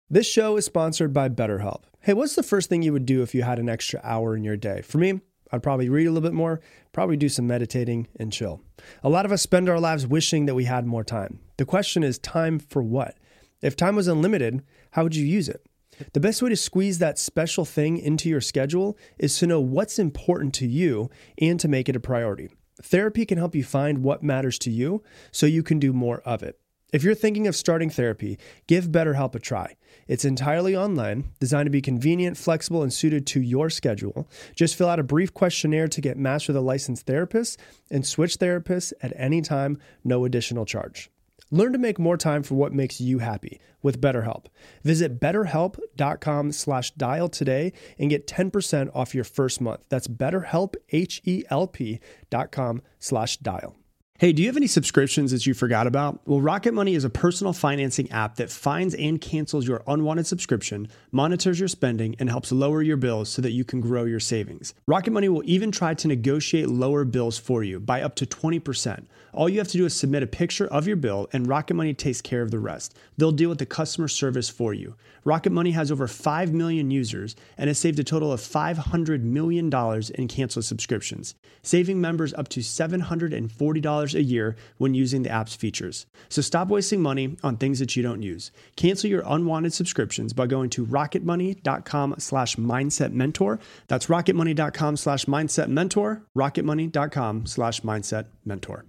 This 0.09 0.27
show 0.27 0.57
is 0.57 0.65
sponsored 0.65 1.13
by 1.13 1.29
BetterHelp. 1.29 1.83
Hey, 2.01 2.13
what's 2.13 2.35
the 2.35 2.43
first 2.43 2.67
thing 2.67 2.81
you 2.81 2.91
would 2.91 3.05
do 3.05 3.21
if 3.21 3.33
you 3.33 3.43
had 3.43 3.57
an 3.57 3.69
extra 3.69 4.01
hour 4.03 4.35
in 4.35 4.43
your 4.43 4.57
day? 4.57 4.81
For 4.81 4.97
me, 4.97 5.21
I'd 5.51 5.63
probably 5.63 5.89
read 5.89 6.05
a 6.05 6.11
little 6.11 6.27
bit 6.27 6.35
more, 6.35 6.61
probably 6.91 7.17
do 7.17 7.29
some 7.29 7.47
meditating 7.47 8.07
and 8.17 8.31
chill. 8.31 8.61
A 9.03 9.09
lot 9.09 9.25
of 9.25 9.31
us 9.31 9.41
spend 9.41 9.69
our 9.69 9.79
lives 9.79 10.05
wishing 10.05 10.45
that 10.45 10.55
we 10.55 10.65
had 10.65 10.85
more 10.85 11.03
time. 11.03 11.39
The 11.57 11.65
question 11.65 12.03
is 12.03 12.19
time 12.19 12.59
for 12.59 12.83
what? 12.83 13.17
If 13.61 13.75
time 13.75 13.95
was 13.95 14.07
unlimited, 14.07 14.63
how 14.91 15.03
would 15.03 15.15
you 15.15 15.25
use 15.25 15.49
it? 15.49 15.65
The 16.13 16.19
best 16.19 16.41
way 16.41 16.49
to 16.49 16.55
squeeze 16.55 16.99
that 16.99 17.19
special 17.19 17.65
thing 17.65 17.97
into 17.97 18.29
your 18.29 18.41
schedule 18.41 18.97
is 19.17 19.37
to 19.39 19.47
know 19.47 19.59
what's 19.59 19.99
important 19.99 20.53
to 20.55 20.67
you 20.67 21.09
and 21.41 21.59
to 21.59 21.67
make 21.67 21.89
it 21.89 21.95
a 21.95 21.99
priority. 21.99 22.49
Therapy 22.81 23.25
can 23.25 23.37
help 23.37 23.55
you 23.55 23.63
find 23.63 24.03
what 24.03 24.23
matters 24.23 24.57
to 24.59 24.71
you 24.71 25.03
so 25.31 25.45
you 25.45 25.63
can 25.63 25.79
do 25.79 25.91
more 25.91 26.21
of 26.21 26.41
it. 26.41 26.57
If 26.93 27.03
you're 27.03 27.15
thinking 27.15 27.47
of 27.47 27.55
starting 27.55 27.89
therapy, 27.89 28.39
give 28.65 28.87
BetterHelp 28.87 29.35
a 29.35 29.39
try. 29.39 29.75
It's 30.09 30.25
entirely 30.25 30.75
online, 30.75 31.29
designed 31.39 31.67
to 31.67 31.71
be 31.71 31.83
convenient, 31.83 32.35
flexible, 32.35 32.81
and 32.81 32.91
suited 32.91 33.27
to 33.27 33.41
your 33.41 33.69
schedule. 33.69 34.27
Just 34.55 34.75
fill 34.75 34.89
out 34.89 34.99
a 34.99 35.03
brief 35.03 35.35
questionnaire 35.35 35.87
to 35.87 36.01
get 36.01 36.17
matched 36.17 36.47
with 36.47 36.57
a 36.57 36.61
licensed 36.61 37.05
therapist 37.05 37.59
and 37.91 38.03
switch 38.03 38.37
therapists 38.39 38.91
at 39.03 39.13
any 39.15 39.39
time, 39.41 39.77
no 40.03 40.25
additional 40.25 40.65
charge. 40.65 41.11
Learn 41.51 41.73
to 41.73 41.77
make 41.77 41.99
more 41.99 42.17
time 42.17 42.41
for 42.41 42.55
what 42.55 42.73
makes 42.73 42.99
you 42.99 43.19
happy 43.19 43.61
with 43.83 44.01
BetterHelp. 44.01 44.45
Visit 44.83 45.19
betterhelp.com 45.19 46.51
slash 46.53 46.91
dial 46.91 47.29
today 47.29 47.71
and 47.99 48.09
get 48.09 48.25
10% 48.27 48.89
off 48.95 49.13
your 49.13 49.23
first 49.23 49.61
month. 49.61 49.85
That's 49.89 50.07
betterhelp, 50.07 50.73
H-E-L-P 50.89 51.99
dot 52.31 52.51
com 52.51 52.81
slash 52.97 53.37
dial. 53.37 53.78
Hey, 54.19 54.33
do 54.33 54.41
you 54.41 54.49
have 54.49 54.57
any 54.57 54.67
subscriptions 54.67 55.31
that 55.31 55.45
you 55.45 55.53
forgot 55.53 55.87
about? 55.87 56.19
Well, 56.25 56.41
Rocket 56.41 56.73
Money 56.73 56.93
is 56.93 57.05
a 57.05 57.09
personal 57.09 57.53
financing 57.53 58.11
app 58.11 58.35
that 58.35 58.51
finds 58.51 58.93
and 58.95 59.21
cancels 59.21 59.65
your 59.65 59.81
unwanted 59.87 60.27
subscription, 60.27 60.89
monitors 61.09 61.57
your 61.57 61.69
spending, 61.69 62.17
and 62.19 62.29
helps 62.29 62.51
lower 62.51 62.81
your 62.81 62.97
bills 62.97 63.29
so 63.29 63.41
that 63.41 63.53
you 63.53 63.63
can 63.63 63.79
grow 63.79 64.03
your 64.03 64.19
savings. 64.19 64.73
Rocket 64.87 65.11
Money 65.11 65.29
will 65.29 65.43
even 65.45 65.71
try 65.71 65.93
to 65.93 66.07
negotiate 66.09 66.67
lower 66.67 67.05
bills 67.05 67.37
for 67.37 67.63
you 67.63 67.79
by 67.79 68.01
up 68.01 68.15
to 68.15 68.25
20%. 68.25 69.05
All 69.31 69.47
you 69.47 69.59
have 69.59 69.69
to 69.69 69.77
do 69.77 69.85
is 69.85 69.95
submit 69.95 70.23
a 70.23 70.27
picture 70.27 70.67
of 70.67 70.85
your 70.85 70.97
bill, 70.97 71.29
and 71.31 71.47
Rocket 71.47 71.75
Money 71.75 71.93
takes 71.93 72.19
care 72.19 72.41
of 72.41 72.51
the 72.51 72.59
rest. 72.59 72.97
They'll 73.17 73.31
deal 73.31 73.47
with 73.47 73.59
the 73.59 73.65
customer 73.65 74.09
service 74.09 74.49
for 74.49 74.73
you. 74.73 74.95
Rocket 75.29 75.51
Money 75.51 75.69
has 75.71 75.91
over 75.91 76.07
5 76.07 76.53
million 76.53 76.89
users 76.89 77.35
and 77.55 77.67
has 77.67 77.77
saved 77.77 77.99
a 77.99 78.03
total 78.03 78.31
of 78.31 78.41
$500 78.41 79.21
million 79.21 79.71
in 80.15 80.27
canceled 80.27 80.65
subscriptions, 80.65 81.35
saving 81.61 82.01
members 82.01 82.33
up 82.33 82.47
to 82.47 82.61
$740 82.61 84.13
a 84.15 84.23
year 84.23 84.55
when 84.79 84.95
using 84.95 85.21
the 85.21 85.29
app's 85.29 85.55
features. 85.55 86.07
So 86.29 86.41
stop 86.41 86.69
wasting 86.69 87.03
money 87.03 87.37
on 87.43 87.57
things 87.57 87.77
that 87.77 87.95
you 87.95 88.01
don't 88.01 88.23
use. 88.23 88.51
Cancel 88.75 89.07
your 89.07 89.21
unwanted 89.23 89.71
subscriptions 89.71 90.33
by 90.33 90.47
going 90.47 90.71
to 90.71 90.83
rocketmoney.com 90.83 92.15
slash 92.17 92.55
mindset 92.55 93.11
mentor. 93.11 93.59
That's 93.87 94.07
rocketmoney.com 94.07 94.97
slash 94.97 95.25
mindset 95.25 95.67
mentor, 95.67 96.23
rocketmoney.com 96.35 97.45
slash 97.45 97.81
mindset 97.81 98.25
mentor. 98.45 98.85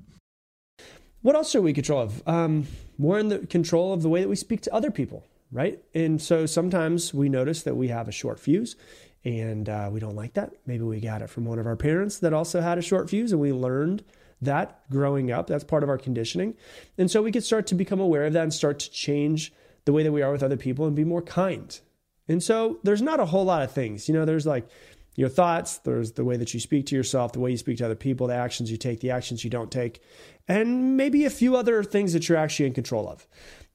What 1.20 1.34
else 1.34 1.54
are 1.54 1.60
we 1.60 1.74
control 1.74 2.00
of? 2.00 2.26
Um, 2.26 2.66
we're 2.98 3.18
in 3.18 3.28
the 3.28 3.40
control 3.40 3.92
of 3.92 4.00
the 4.00 4.08
way 4.08 4.22
that 4.22 4.28
we 4.30 4.36
speak 4.36 4.62
to 4.62 4.72
other 4.72 4.90
people 4.90 5.26
right? 5.52 5.82
And 5.94 6.20
so 6.20 6.46
sometimes 6.46 7.12
we 7.12 7.28
notice 7.28 7.62
that 7.62 7.76
we 7.76 7.88
have 7.88 8.08
a 8.08 8.12
short 8.12 8.38
fuse 8.38 8.76
and 9.24 9.68
uh, 9.68 9.90
we 9.92 10.00
don't 10.00 10.16
like 10.16 10.34
that. 10.34 10.52
Maybe 10.66 10.84
we 10.84 11.00
got 11.00 11.22
it 11.22 11.30
from 11.30 11.44
one 11.44 11.58
of 11.58 11.66
our 11.66 11.76
parents 11.76 12.18
that 12.20 12.32
also 12.32 12.60
had 12.60 12.78
a 12.78 12.82
short 12.82 13.10
fuse 13.10 13.32
and 13.32 13.40
we 13.40 13.52
learned 13.52 14.04
that 14.40 14.80
growing 14.90 15.30
up. 15.30 15.46
That's 15.46 15.64
part 15.64 15.82
of 15.82 15.88
our 15.88 15.98
conditioning. 15.98 16.54
And 16.96 17.10
so 17.10 17.22
we 17.22 17.32
can 17.32 17.42
start 17.42 17.66
to 17.68 17.74
become 17.74 18.00
aware 18.00 18.24
of 18.24 18.32
that 18.32 18.42
and 18.42 18.54
start 18.54 18.78
to 18.80 18.90
change 18.90 19.52
the 19.84 19.92
way 19.92 20.02
that 20.02 20.12
we 20.12 20.22
are 20.22 20.32
with 20.32 20.42
other 20.42 20.56
people 20.56 20.86
and 20.86 20.96
be 20.96 21.04
more 21.04 21.22
kind. 21.22 21.78
And 22.28 22.42
so 22.42 22.78
there's 22.82 23.02
not 23.02 23.20
a 23.20 23.26
whole 23.26 23.44
lot 23.44 23.62
of 23.62 23.72
things. 23.72 24.08
You 24.08 24.14
know, 24.14 24.24
there's 24.24 24.46
like 24.46 24.68
your 25.16 25.28
thoughts, 25.28 25.78
there's 25.78 26.12
the 26.12 26.24
way 26.24 26.36
that 26.36 26.54
you 26.54 26.60
speak 26.60 26.86
to 26.86 26.96
yourself, 26.96 27.32
the 27.32 27.40
way 27.40 27.50
you 27.50 27.56
speak 27.56 27.78
to 27.78 27.84
other 27.84 27.94
people, 27.94 28.26
the 28.26 28.34
actions 28.34 28.70
you 28.70 28.76
take, 28.76 29.00
the 29.00 29.10
actions 29.10 29.44
you 29.44 29.50
don't 29.50 29.70
take, 29.70 30.02
and 30.48 30.96
maybe 30.96 31.24
a 31.24 31.30
few 31.30 31.56
other 31.56 31.82
things 31.82 32.12
that 32.12 32.28
you're 32.28 32.38
actually 32.38 32.66
in 32.66 32.74
control 32.74 33.08
of. 33.08 33.26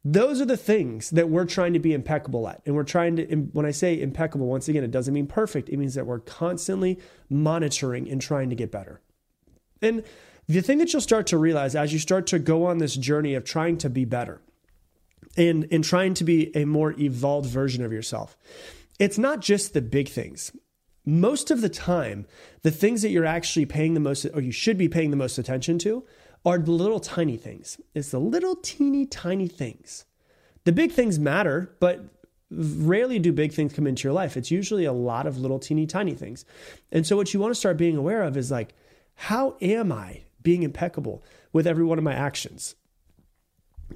Those 0.07 0.39
are 0.39 0.45
the 0.45 0.55
things 0.55 1.09
that 1.09 1.29
we're 1.29 1.45
trying 1.45 1.73
to 1.73 1.79
be 1.79 1.91
impeccable 1.91 2.47
at. 2.47 2.61
And 2.65 2.75
we're 2.75 2.83
trying 2.83 3.15
to, 3.15 3.25
when 3.53 3.65
I 3.65 3.71
say 3.71 3.99
impeccable, 3.99 4.45
once 4.45 4.67
again, 4.67 4.83
it 4.83 4.91
doesn't 4.91 5.13
mean 5.13 5.25
perfect. 5.25 5.67
It 5.67 5.77
means 5.77 5.95
that 5.95 6.05
we're 6.05 6.19
constantly 6.19 6.99
monitoring 7.27 8.09
and 8.09 8.21
trying 8.21 8.51
to 8.51 8.55
get 8.55 8.71
better. 8.71 9.01
And 9.81 10.03
the 10.47 10.61
thing 10.61 10.77
that 10.77 10.93
you'll 10.93 11.01
start 11.01 11.25
to 11.27 11.39
realize 11.39 11.75
as 11.75 11.91
you 11.91 11.97
start 11.97 12.27
to 12.27 12.37
go 12.37 12.65
on 12.65 12.77
this 12.77 12.95
journey 12.95 13.33
of 13.33 13.45
trying 13.45 13.79
to 13.79 13.89
be 13.89 14.05
better 14.05 14.41
and, 15.35 15.67
and 15.71 15.83
trying 15.83 16.13
to 16.13 16.23
be 16.23 16.55
a 16.55 16.65
more 16.65 16.93
evolved 16.99 17.49
version 17.49 17.83
of 17.83 17.91
yourself. 17.91 18.37
It's 18.99 19.17
not 19.17 19.41
just 19.41 19.73
the 19.73 19.81
big 19.81 20.07
things. 20.07 20.51
Most 21.05 21.51
of 21.51 21.61
the 21.61 21.69
time, 21.69 22.25
the 22.63 22.71
things 22.71 23.01
that 23.03 23.09
you're 23.09 23.25
actually 23.25 23.65
paying 23.65 23.93
the 23.93 23.99
most, 23.99 24.25
or 24.33 24.41
you 24.41 24.51
should 24.51 24.77
be 24.77 24.89
paying 24.89 25.11
the 25.11 25.17
most 25.17 25.37
attention 25.37 25.77
to, 25.79 26.03
are 26.45 26.57
the 26.57 26.71
little 26.71 26.99
tiny 26.99 27.37
things. 27.37 27.79
It's 27.93 28.11
the 28.11 28.19
little 28.19 28.55
teeny 28.55 29.05
tiny 29.05 29.47
things. 29.47 30.05
The 30.63 30.71
big 30.71 30.91
things 30.91 31.19
matter, 31.19 31.75
but 31.79 32.05
rarely 32.51 33.19
do 33.19 33.31
big 33.31 33.53
things 33.53 33.73
come 33.73 33.87
into 33.87 34.03
your 34.03 34.13
life. 34.13 34.37
It's 34.37 34.51
usually 34.51 34.85
a 34.85 34.93
lot 34.93 35.27
of 35.27 35.37
little 35.37 35.59
teeny 35.59 35.85
tiny 35.85 36.13
things. 36.13 36.45
And 36.91 37.05
so 37.05 37.15
what 37.15 37.33
you 37.33 37.39
want 37.39 37.51
to 37.51 37.59
start 37.59 37.77
being 37.77 37.97
aware 37.97 38.23
of 38.23 38.37
is 38.37 38.51
like, 38.51 38.73
how 39.15 39.57
am 39.61 39.91
I 39.91 40.23
being 40.41 40.63
impeccable 40.63 41.23
with 41.53 41.67
every 41.67 41.83
one 41.83 41.97
of 41.97 42.03
my 42.03 42.13
actions? 42.13 42.75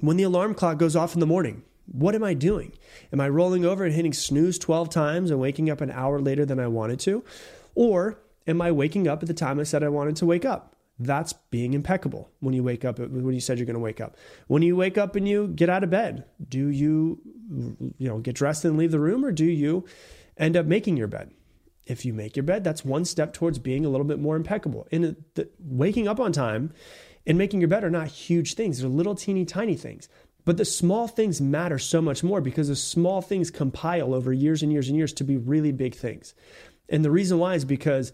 When 0.00 0.16
the 0.16 0.24
alarm 0.24 0.54
clock 0.54 0.78
goes 0.78 0.96
off 0.96 1.14
in 1.14 1.20
the 1.20 1.26
morning, 1.26 1.62
what 1.86 2.14
am 2.14 2.22
I 2.22 2.34
doing? 2.34 2.72
Am 3.12 3.20
I 3.20 3.28
rolling 3.28 3.64
over 3.64 3.84
and 3.84 3.94
hitting 3.94 4.12
snooze 4.12 4.58
12 4.58 4.90
times 4.90 5.30
and 5.30 5.40
waking 5.40 5.70
up 5.70 5.80
an 5.80 5.90
hour 5.90 6.20
later 6.20 6.44
than 6.44 6.60
I 6.60 6.68
wanted 6.68 7.00
to? 7.00 7.24
Or 7.74 8.20
am 8.46 8.60
I 8.62 8.70
waking 8.72 9.08
up 9.08 9.22
at 9.22 9.26
the 9.26 9.34
time 9.34 9.58
I 9.58 9.64
said 9.64 9.82
I 9.82 9.88
wanted 9.88 10.16
to 10.16 10.26
wake 10.26 10.44
up? 10.44 10.76
That's 10.98 11.32
being 11.32 11.72
impeccable 11.72 12.30
when 12.40 12.52
you 12.52 12.62
wake 12.62 12.84
up, 12.84 12.98
when 12.98 13.32
you 13.32 13.40
said 13.40 13.58
you're 13.58 13.66
going 13.66 13.74
to 13.74 13.80
wake 13.80 14.02
up. 14.02 14.16
When 14.48 14.60
you 14.60 14.76
wake 14.76 14.98
up 14.98 15.16
and 15.16 15.26
you 15.26 15.48
get 15.48 15.70
out 15.70 15.82
of 15.82 15.88
bed, 15.88 16.24
do 16.46 16.68
you, 16.68 17.20
you 17.96 18.08
know, 18.08 18.18
get 18.18 18.34
dressed 18.34 18.66
and 18.66 18.76
leave 18.76 18.90
the 18.90 19.00
room 19.00 19.24
or 19.24 19.32
do 19.32 19.46
you 19.46 19.86
end 20.36 20.56
up 20.58 20.66
making 20.66 20.98
your 20.98 21.08
bed? 21.08 21.30
If 21.86 22.04
you 22.04 22.12
make 22.12 22.36
your 22.36 22.42
bed, 22.42 22.62
that's 22.62 22.84
one 22.84 23.06
step 23.06 23.32
towards 23.32 23.58
being 23.58 23.86
a 23.86 23.88
little 23.88 24.04
bit 24.04 24.20
more 24.20 24.36
impeccable. 24.36 24.86
And 24.92 25.16
waking 25.58 26.06
up 26.06 26.20
on 26.20 26.32
time 26.32 26.72
and 27.26 27.38
making 27.38 27.60
your 27.60 27.68
bed 27.68 27.82
are 27.82 27.90
not 27.90 28.08
huge 28.08 28.54
things, 28.54 28.80
they're 28.80 28.88
little 28.88 29.14
teeny 29.14 29.46
tiny 29.46 29.76
things. 29.76 30.08
But 30.50 30.56
the 30.56 30.64
small 30.64 31.06
things 31.06 31.40
matter 31.40 31.78
so 31.78 32.02
much 32.02 32.24
more 32.24 32.40
because 32.40 32.66
the 32.66 32.74
small 32.74 33.22
things 33.22 33.52
compile 33.52 34.12
over 34.12 34.32
years 34.32 34.64
and 34.64 34.72
years 34.72 34.88
and 34.88 34.96
years 34.96 35.12
to 35.12 35.22
be 35.22 35.36
really 35.36 35.70
big 35.70 35.94
things. 35.94 36.34
And 36.88 37.04
the 37.04 37.10
reason 37.12 37.38
why 37.38 37.54
is 37.54 37.64
because 37.64 38.12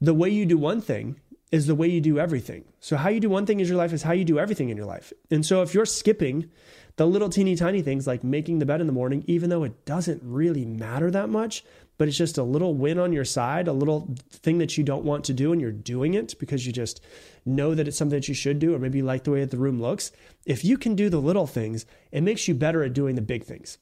the 0.00 0.12
way 0.12 0.28
you 0.28 0.46
do 0.46 0.58
one 0.58 0.80
thing 0.80 1.20
is 1.52 1.68
the 1.68 1.76
way 1.76 1.86
you 1.86 2.00
do 2.00 2.18
everything. 2.18 2.64
So, 2.80 2.96
how 2.96 3.08
you 3.08 3.20
do 3.20 3.30
one 3.30 3.46
thing 3.46 3.60
in 3.60 3.68
your 3.68 3.76
life 3.76 3.92
is 3.92 4.02
how 4.02 4.14
you 4.14 4.24
do 4.24 4.40
everything 4.40 4.68
in 4.68 4.76
your 4.76 4.84
life. 4.84 5.12
And 5.30 5.46
so, 5.46 5.62
if 5.62 5.74
you're 5.74 5.86
skipping 5.86 6.50
the 6.96 7.06
little 7.06 7.28
teeny 7.28 7.54
tiny 7.54 7.82
things 7.82 8.04
like 8.04 8.24
making 8.24 8.58
the 8.58 8.66
bed 8.66 8.80
in 8.80 8.88
the 8.88 8.92
morning, 8.92 9.22
even 9.28 9.48
though 9.48 9.62
it 9.62 9.84
doesn't 9.84 10.20
really 10.24 10.64
matter 10.64 11.12
that 11.12 11.28
much, 11.28 11.62
but 11.98 12.08
it's 12.08 12.16
just 12.16 12.38
a 12.38 12.42
little 12.42 12.74
win 12.74 12.98
on 12.98 13.12
your 13.12 13.24
side, 13.24 13.68
a 13.68 13.72
little 13.72 14.14
thing 14.30 14.58
that 14.58 14.76
you 14.76 14.84
don't 14.84 15.04
want 15.04 15.24
to 15.24 15.32
do, 15.32 15.52
and 15.52 15.60
you're 15.60 15.72
doing 15.72 16.14
it 16.14 16.34
because 16.38 16.66
you 16.66 16.72
just 16.72 17.00
know 17.44 17.74
that 17.74 17.88
it's 17.88 17.96
something 17.96 18.18
that 18.18 18.28
you 18.28 18.34
should 18.34 18.58
do, 18.58 18.74
or 18.74 18.78
maybe 18.78 18.98
you 18.98 19.04
like 19.04 19.24
the 19.24 19.30
way 19.30 19.40
that 19.40 19.50
the 19.50 19.58
room 19.58 19.80
looks. 19.80 20.12
If 20.44 20.64
you 20.64 20.76
can 20.76 20.94
do 20.94 21.08
the 21.08 21.20
little 21.20 21.46
things, 21.46 21.86
it 22.12 22.22
makes 22.22 22.48
you 22.48 22.54
better 22.54 22.82
at 22.82 22.92
doing 22.92 23.14
the 23.14 23.22
big 23.22 23.44
things. 23.44 23.78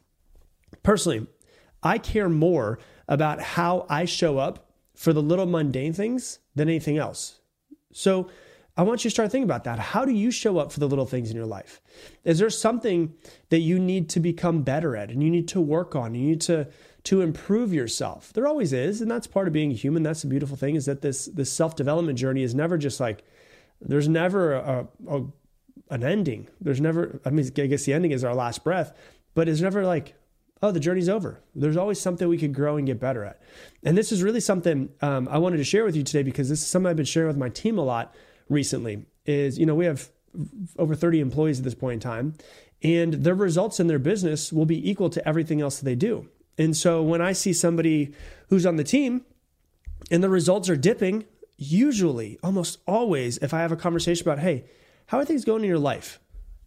Personally, 0.82 1.26
I 1.82 1.98
care 1.98 2.28
more 2.28 2.78
about 3.08 3.40
how 3.40 3.86
I 3.88 4.04
show 4.04 4.38
up 4.38 4.70
for 4.94 5.12
the 5.12 5.22
little 5.22 5.46
mundane 5.46 5.92
things 5.92 6.38
than 6.54 6.68
anything 6.68 6.98
else. 6.98 7.40
So 7.92 8.30
I 8.76 8.82
want 8.82 9.04
you 9.04 9.10
to 9.10 9.14
start 9.14 9.30
thinking 9.30 9.44
about 9.44 9.64
that. 9.64 9.78
How 9.78 10.04
do 10.04 10.12
you 10.12 10.30
show 10.30 10.58
up 10.58 10.72
for 10.72 10.80
the 10.80 10.88
little 10.88 11.06
things 11.06 11.30
in 11.30 11.36
your 11.36 11.46
life? 11.46 11.80
Is 12.24 12.38
there 12.38 12.50
something 12.50 13.14
that 13.50 13.60
you 13.60 13.78
need 13.78 14.08
to 14.10 14.20
become 14.20 14.62
better 14.62 14.96
at 14.96 15.10
and 15.10 15.22
you 15.22 15.30
need 15.30 15.48
to 15.48 15.60
work 15.60 15.94
on? 15.94 16.14
You 16.14 16.28
need 16.30 16.40
to 16.42 16.68
to 17.04 17.20
improve 17.20 17.72
yourself. 17.72 18.32
There 18.32 18.46
always 18.46 18.72
is, 18.72 19.00
and 19.00 19.10
that's 19.10 19.26
part 19.26 19.46
of 19.46 19.52
being 19.52 19.70
human. 19.70 20.02
That's 20.02 20.22
the 20.22 20.28
beautiful 20.28 20.56
thing 20.56 20.74
is 20.74 20.86
that 20.86 21.02
this 21.02 21.26
this 21.26 21.52
self-development 21.52 22.18
journey 22.18 22.42
is 22.42 22.54
never 22.54 22.78
just 22.78 22.98
like 22.98 23.24
there's 23.80 24.08
never 24.08 24.54
a, 24.54 24.88
a 25.08 25.22
an 25.90 26.02
ending. 26.02 26.48
There's 26.60 26.80
never 26.80 27.20
I 27.24 27.30
mean 27.30 27.50
I 27.56 27.66
guess 27.66 27.84
the 27.84 27.92
ending 27.92 28.10
is 28.10 28.24
our 28.24 28.34
last 28.34 28.64
breath, 28.64 28.96
but 29.34 29.48
it's 29.48 29.60
never 29.60 29.84
like 29.84 30.14
oh, 30.62 30.70
the 30.70 30.80
journey's 30.80 31.10
over. 31.10 31.42
There's 31.54 31.76
always 31.76 32.00
something 32.00 32.26
we 32.26 32.38
could 32.38 32.54
grow 32.54 32.78
and 32.78 32.86
get 32.86 32.98
better 32.98 33.22
at. 33.22 33.38
And 33.82 33.98
this 33.98 34.10
is 34.10 34.22
really 34.22 34.40
something 34.40 34.88
um, 35.02 35.28
I 35.30 35.36
wanted 35.36 35.58
to 35.58 35.64
share 35.64 35.84
with 35.84 35.94
you 35.94 36.02
today 36.02 36.22
because 36.22 36.48
this 36.48 36.60
is 36.60 36.66
something 36.66 36.88
I've 36.88 36.96
been 36.96 37.04
sharing 37.04 37.28
with 37.28 37.36
my 37.36 37.50
team 37.50 37.76
a 37.76 37.84
lot 37.84 38.14
recently. 38.48 39.04
Is 39.26 39.58
you 39.58 39.66
know 39.66 39.74
we 39.74 39.84
have 39.84 40.08
over 40.78 40.94
30 40.94 41.20
employees 41.20 41.58
at 41.58 41.64
this 41.64 41.74
point 41.74 41.94
in 41.94 42.00
time, 42.00 42.34
and 42.82 43.12
their 43.12 43.34
results 43.34 43.78
in 43.78 43.88
their 43.88 43.98
business 43.98 44.52
will 44.52 44.66
be 44.66 44.90
equal 44.90 45.10
to 45.10 45.28
everything 45.28 45.60
else 45.60 45.80
they 45.80 45.94
do. 45.94 46.28
And 46.58 46.76
so 46.76 47.02
when 47.02 47.20
I 47.20 47.32
see 47.32 47.52
somebody 47.52 48.14
who's 48.48 48.66
on 48.66 48.76
the 48.76 48.84
team 48.84 49.22
and 50.10 50.22
the 50.22 50.28
results 50.28 50.68
are 50.68 50.76
dipping, 50.76 51.24
usually, 51.56 52.38
almost 52.42 52.78
always, 52.86 53.38
if 53.38 53.52
I 53.54 53.60
have 53.60 53.72
a 53.72 53.76
conversation 53.76 54.26
about, 54.26 54.40
hey, 54.40 54.64
how 55.06 55.18
are 55.18 55.24
things 55.24 55.44
going 55.44 55.62
in 55.62 55.68
your 55.68 55.78
life? 55.78 56.20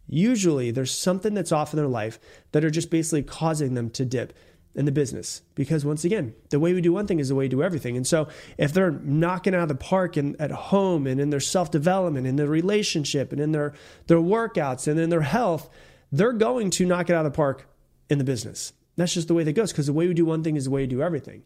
Usually 0.06 0.70
there's 0.70 0.92
something 0.92 1.34
that's 1.34 1.52
off 1.52 1.72
in 1.72 1.76
their 1.76 1.86
life 1.86 2.18
that 2.52 2.64
are 2.64 2.70
just 2.70 2.90
basically 2.90 3.22
causing 3.22 3.74
them 3.74 3.90
to 3.90 4.04
dip 4.04 4.32
in 4.74 4.84
the 4.84 4.92
business. 4.92 5.42
Because 5.54 5.84
once 5.84 6.04
again, 6.04 6.34
the 6.50 6.60
way 6.60 6.72
we 6.72 6.80
do 6.80 6.92
one 6.92 7.06
thing 7.06 7.18
is 7.18 7.28
the 7.28 7.34
way 7.34 7.44
we 7.44 7.48
do 7.48 7.62
everything. 7.62 7.96
And 7.96 8.06
so 8.06 8.28
if 8.56 8.72
they're 8.72 8.92
knocking 8.92 9.54
out 9.54 9.62
of 9.62 9.68
the 9.68 9.74
park 9.74 10.16
and 10.16 10.40
at 10.40 10.50
home 10.50 11.06
and 11.06 11.20
in 11.20 11.30
their 11.30 11.40
self-development, 11.40 12.26
in 12.26 12.36
their 12.36 12.46
relationship 12.46 13.32
and 13.32 13.40
in 13.40 13.52
their, 13.52 13.74
their 14.06 14.18
workouts 14.18 14.86
and 14.86 14.98
in 15.00 15.10
their 15.10 15.22
health, 15.22 15.68
they're 16.12 16.32
going 16.32 16.70
to 16.70 16.86
knock 16.86 17.10
it 17.10 17.14
out 17.14 17.26
of 17.26 17.32
the 17.32 17.36
park 17.36 17.68
in 18.08 18.18
the 18.18 18.24
business. 18.24 18.72
That's 18.98 19.14
just 19.14 19.28
the 19.28 19.34
way 19.34 19.44
that 19.44 19.52
goes 19.52 19.70
because 19.70 19.86
the 19.86 19.92
way 19.92 20.08
we 20.08 20.12
do 20.12 20.24
one 20.24 20.42
thing 20.42 20.56
is 20.56 20.64
the 20.64 20.70
way 20.70 20.82
we 20.82 20.88
do 20.88 21.02
everything. 21.02 21.44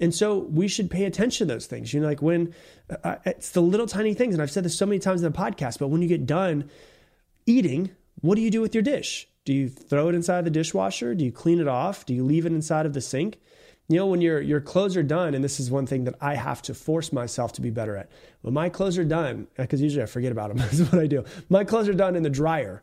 And 0.00 0.14
so 0.14 0.38
we 0.38 0.68
should 0.68 0.90
pay 0.90 1.04
attention 1.04 1.46
to 1.46 1.54
those 1.54 1.66
things. 1.66 1.92
You 1.92 2.00
know, 2.00 2.08
like 2.08 2.22
when 2.22 2.54
uh, 3.04 3.16
it's 3.26 3.50
the 3.50 3.60
little 3.60 3.86
tiny 3.86 4.14
things, 4.14 4.34
and 4.34 4.42
I've 4.42 4.50
said 4.50 4.64
this 4.64 4.76
so 4.76 4.86
many 4.86 4.98
times 4.98 5.22
in 5.22 5.30
the 5.30 5.38
podcast, 5.38 5.78
but 5.78 5.88
when 5.88 6.00
you 6.00 6.08
get 6.08 6.24
done 6.24 6.70
eating, 7.44 7.90
what 8.22 8.36
do 8.36 8.40
you 8.40 8.50
do 8.50 8.62
with 8.62 8.74
your 8.74 8.82
dish? 8.82 9.28
Do 9.44 9.52
you 9.52 9.68
throw 9.68 10.08
it 10.08 10.14
inside 10.14 10.46
the 10.46 10.50
dishwasher? 10.50 11.14
Do 11.14 11.26
you 11.26 11.30
clean 11.30 11.60
it 11.60 11.68
off? 11.68 12.06
Do 12.06 12.14
you 12.14 12.24
leave 12.24 12.46
it 12.46 12.52
inside 12.52 12.86
of 12.86 12.94
the 12.94 13.02
sink? 13.02 13.38
You 13.88 13.98
know, 13.98 14.06
when 14.06 14.22
your 14.22 14.40
your 14.40 14.62
clothes 14.62 14.96
are 14.96 15.02
done, 15.02 15.34
and 15.34 15.44
this 15.44 15.60
is 15.60 15.70
one 15.70 15.86
thing 15.86 16.04
that 16.04 16.14
I 16.22 16.36
have 16.36 16.62
to 16.62 16.74
force 16.74 17.12
myself 17.12 17.52
to 17.52 17.60
be 17.60 17.68
better 17.68 17.98
at. 17.98 18.10
When 18.40 18.54
my 18.54 18.70
clothes 18.70 18.96
are 18.96 19.04
done, 19.04 19.46
because 19.58 19.82
usually 19.82 20.02
I 20.02 20.06
forget 20.06 20.32
about 20.32 20.48
them, 20.48 20.56
this 20.56 20.80
is 20.80 20.90
what 20.90 21.02
I 21.02 21.06
do. 21.06 21.22
My 21.50 21.64
clothes 21.64 21.90
are 21.90 21.94
done 21.94 22.16
in 22.16 22.22
the 22.22 22.30
dryer. 22.30 22.82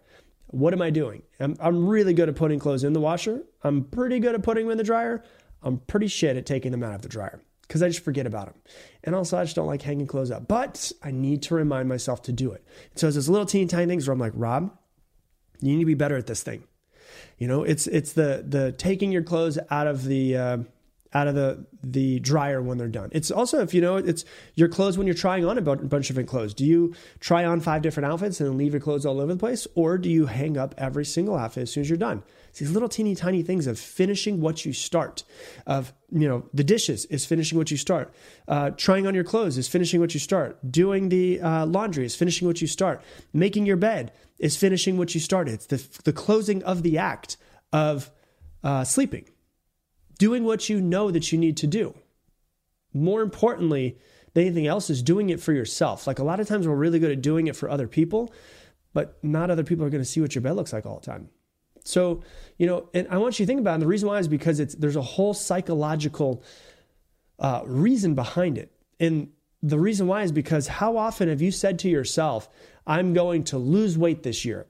What 0.52 0.74
am 0.74 0.82
I 0.82 0.92
doing? 0.92 1.24
I'm, 1.40 1.58
I'm 1.60 1.88
really 1.88 2.14
good 2.14 2.30
at 2.30 2.36
putting 2.36 2.60
clothes 2.60 2.84
in 2.84 2.94
the 2.94 3.00
washer. 3.00 3.42
I'm 3.64 3.84
pretty 3.86 4.20
good 4.20 4.36
at 4.36 4.44
putting 4.44 4.66
them 4.66 4.72
in 4.72 4.78
the 4.78 4.84
dryer. 4.84 5.24
I'm 5.64 5.78
pretty 5.80 6.08
shit 6.08 6.38
at 6.38 6.46
taking 6.46 6.72
them 6.72 6.84
out 6.84 6.96
of 6.96 7.02
the 7.02 7.10
dryer 7.10 7.42
because 7.62 7.84
I 7.84 7.88
just 7.88 8.04
forget 8.04 8.26
about 8.26 8.48
them. 8.48 8.56
And 9.04 9.16
also, 9.16 9.38
I 9.38 9.44
just 9.44 9.56
don't 9.56 9.68
like 9.68 9.82
hanging 9.82 10.08
clothes 10.08 10.32
up. 10.32 10.48
But 10.48 10.92
I 11.04 11.12
need 11.12 11.44
to 11.44 11.56
remind 11.56 11.88
myself 11.88 12.22
to 12.24 12.32
do 12.32 12.52
it. 12.52 12.66
So 12.96 13.08
it's 13.08 13.16
those 13.16 13.30
little 13.30 13.46
teeny 13.46 13.68
tiny 13.68 13.88
things 13.88 14.08
where 14.08 14.14
I'm 14.14 14.20
like, 14.20 14.34
Rob, 14.36 14.76
you 15.62 15.74
need 15.74 15.82
to 15.82 15.86
be 15.86 15.94
better 15.94 16.18
at 16.18 16.28
this 16.28 16.44
thing. 16.44 16.64
You 17.38 17.48
know, 17.48 17.64
it's 17.64 17.88
it's 17.88 18.14
the 18.14 18.44
the 18.48 18.72
taking 18.74 19.12
your 19.12 19.24
clothes 19.24 19.58
out 19.70 19.88
of 19.88 20.06
the 20.06 20.38
uh, 20.38 20.58
out 21.14 21.28
of 21.28 21.36
the 21.36 21.66
the 21.84 22.20
dryer 22.20 22.62
when 22.62 22.78
they're 22.78 22.88
done. 22.88 23.10
It's 23.12 23.32
also 23.32 23.62
if 23.62 23.74
you 23.74 23.82
know 23.82 23.98
it's 23.98 24.24
your 24.56 24.68
clothes 24.68 24.98
when 24.98 25.08
you're 25.08 25.14
trying 25.16 25.46
on 25.46 25.58
a 25.58 25.62
bunch 25.62 26.10
of 26.10 26.16
different 26.16 26.30
clothes. 26.30 26.54
Do 26.54 26.66
you 26.66 26.94
try 27.20 27.44
on 27.44 27.60
five 27.60 27.82
different 27.82 28.12
outfits 28.12 28.40
and 28.40 28.50
then 28.50 28.58
leave 28.58 28.74
your 28.74 28.82
clothes 28.82 29.06
all 29.06 29.20
over 29.20 29.34
the 29.34 29.40
place, 29.40 29.68
or 29.76 29.98
do 29.98 30.10
you 30.10 30.28
hang 30.28 30.58
up 30.58 30.74
every 30.78 31.06
single 31.06 31.36
outfit 31.36 31.64
as 31.64 31.72
soon 31.72 31.82
as 31.82 31.90
you're 31.90 31.98
done? 31.98 32.24
It's 32.50 32.60
these 32.60 32.72
little 32.72 32.90
teeny 32.90 33.16
tiny 33.16 33.44
things 33.44 33.68
of 33.68 33.80
finishing 33.80 34.42
what 34.42 34.66
you 34.66 34.74
start. 34.74 35.24
Of 35.66 35.94
you 36.12 36.28
know 36.28 36.46
the 36.54 36.64
dishes 36.64 37.06
is 37.06 37.26
finishing 37.26 37.58
what 37.58 37.72
you 37.72 37.78
start. 37.78 38.14
Uh, 38.48 38.72
trying 38.72 39.06
on 39.06 39.16
your 39.16 39.24
clothes 39.24 39.58
is 39.58 39.68
finishing 39.68 40.00
what 40.00 40.14
you 40.14 40.20
start. 40.20 40.60
Doing 40.70 41.10
the 41.10 41.42
uh, 41.42 41.66
laundry 41.66 42.06
is 42.06 42.16
finishing 42.16 42.48
what 42.48 42.62
you 42.62 42.68
start. 42.68 43.02
Making 43.34 43.66
your 43.66 43.78
bed 43.78 44.14
is 44.40 44.56
finishing 44.56 44.98
what 44.98 45.14
you 45.14 45.20
started. 45.20 45.56
It's 45.56 45.66
the 45.66 46.02
the 46.04 46.14
closing 46.14 46.64
of 46.64 46.84
the 46.84 46.98
act 46.98 47.38
of 47.74 48.12
uh, 48.64 48.84
sleeping 48.84 49.26
doing 50.22 50.44
what 50.44 50.70
you 50.70 50.80
know 50.80 51.10
that 51.10 51.32
you 51.32 51.38
need 51.40 51.58
to 51.58 51.66
do. 51.66 51.96
More 52.94 53.24
importantly 53.24 53.98
than 54.36 54.46
anything 54.46 54.68
else 54.68 54.92
is 54.92 55.02
doing 55.02 55.32
it 55.32 55.40
for 55.40 55.52
yourself. 55.52 56.06
Like 56.06 56.20
a 56.20 56.24
lot 56.24 56.40
of 56.40 56.48
times 56.48 56.68
we're 56.68 56.76
really 56.76 57.00
good 57.00 57.10
at 57.10 57.24
doing 57.24 57.48
it 57.48 57.56
for 57.56 57.68
other 57.68 57.88
people, 57.88 58.32
but 58.94 59.18
not 59.24 59.50
other 59.50 59.64
people 59.64 59.84
are 59.84 59.90
going 59.90 60.04
to 60.04 60.08
see 60.08 60.22
what 60.22 60.36
your 60.36 60.44
bed 60.44 60.56
looks 60.56 60.74
like 60.74 60.86
all 60.86 61.00
the 61.00 61.06
time. 61.08 61.30
So, 61.84 62.22
you 62.60 62.68
know, 62.68 62.88
and 62.94 63.08
I 63.10 63.18
want 63.18 63.40
you 63.40 63.46
to 63.46 63.48
think 63.48 63.62
about 63.62 63.72
it. 63.72 63.74
And 63.76 63.82
the 63.82 63.88
reason 63.88 64.10
why 64.10 64.20
is 64.20 64.28
because 64.28 64.60
it's 64.60 64.76
there's 64.76 64.96
a 64.96 65.02
whole 65.02 65.34
psychological 65.34 66.44
uh, 67.40 67.64
reason 67.66 68.14
behind 68.14 68.60
it. 68.60 68.72
And 69.00 69.30
the 69.64 69.80
reason 69.80 70.06
why 70.06 70.22
is 70.22 70.32
because 70.32 70.68
how 70.68 70.98
often 70.98 71.30
have 71.30 71.42
you 71.42 71.50
said 71.50 71.80
to 71.80 71.90
yourself, 71.90 72.48
I'm 72.86 73.16
going 73.16 73.46
to 73.46 73.58
lose 73.58 73.98
weight 73.98 74.22
this 74.22 74.46
year? 74.46 74.68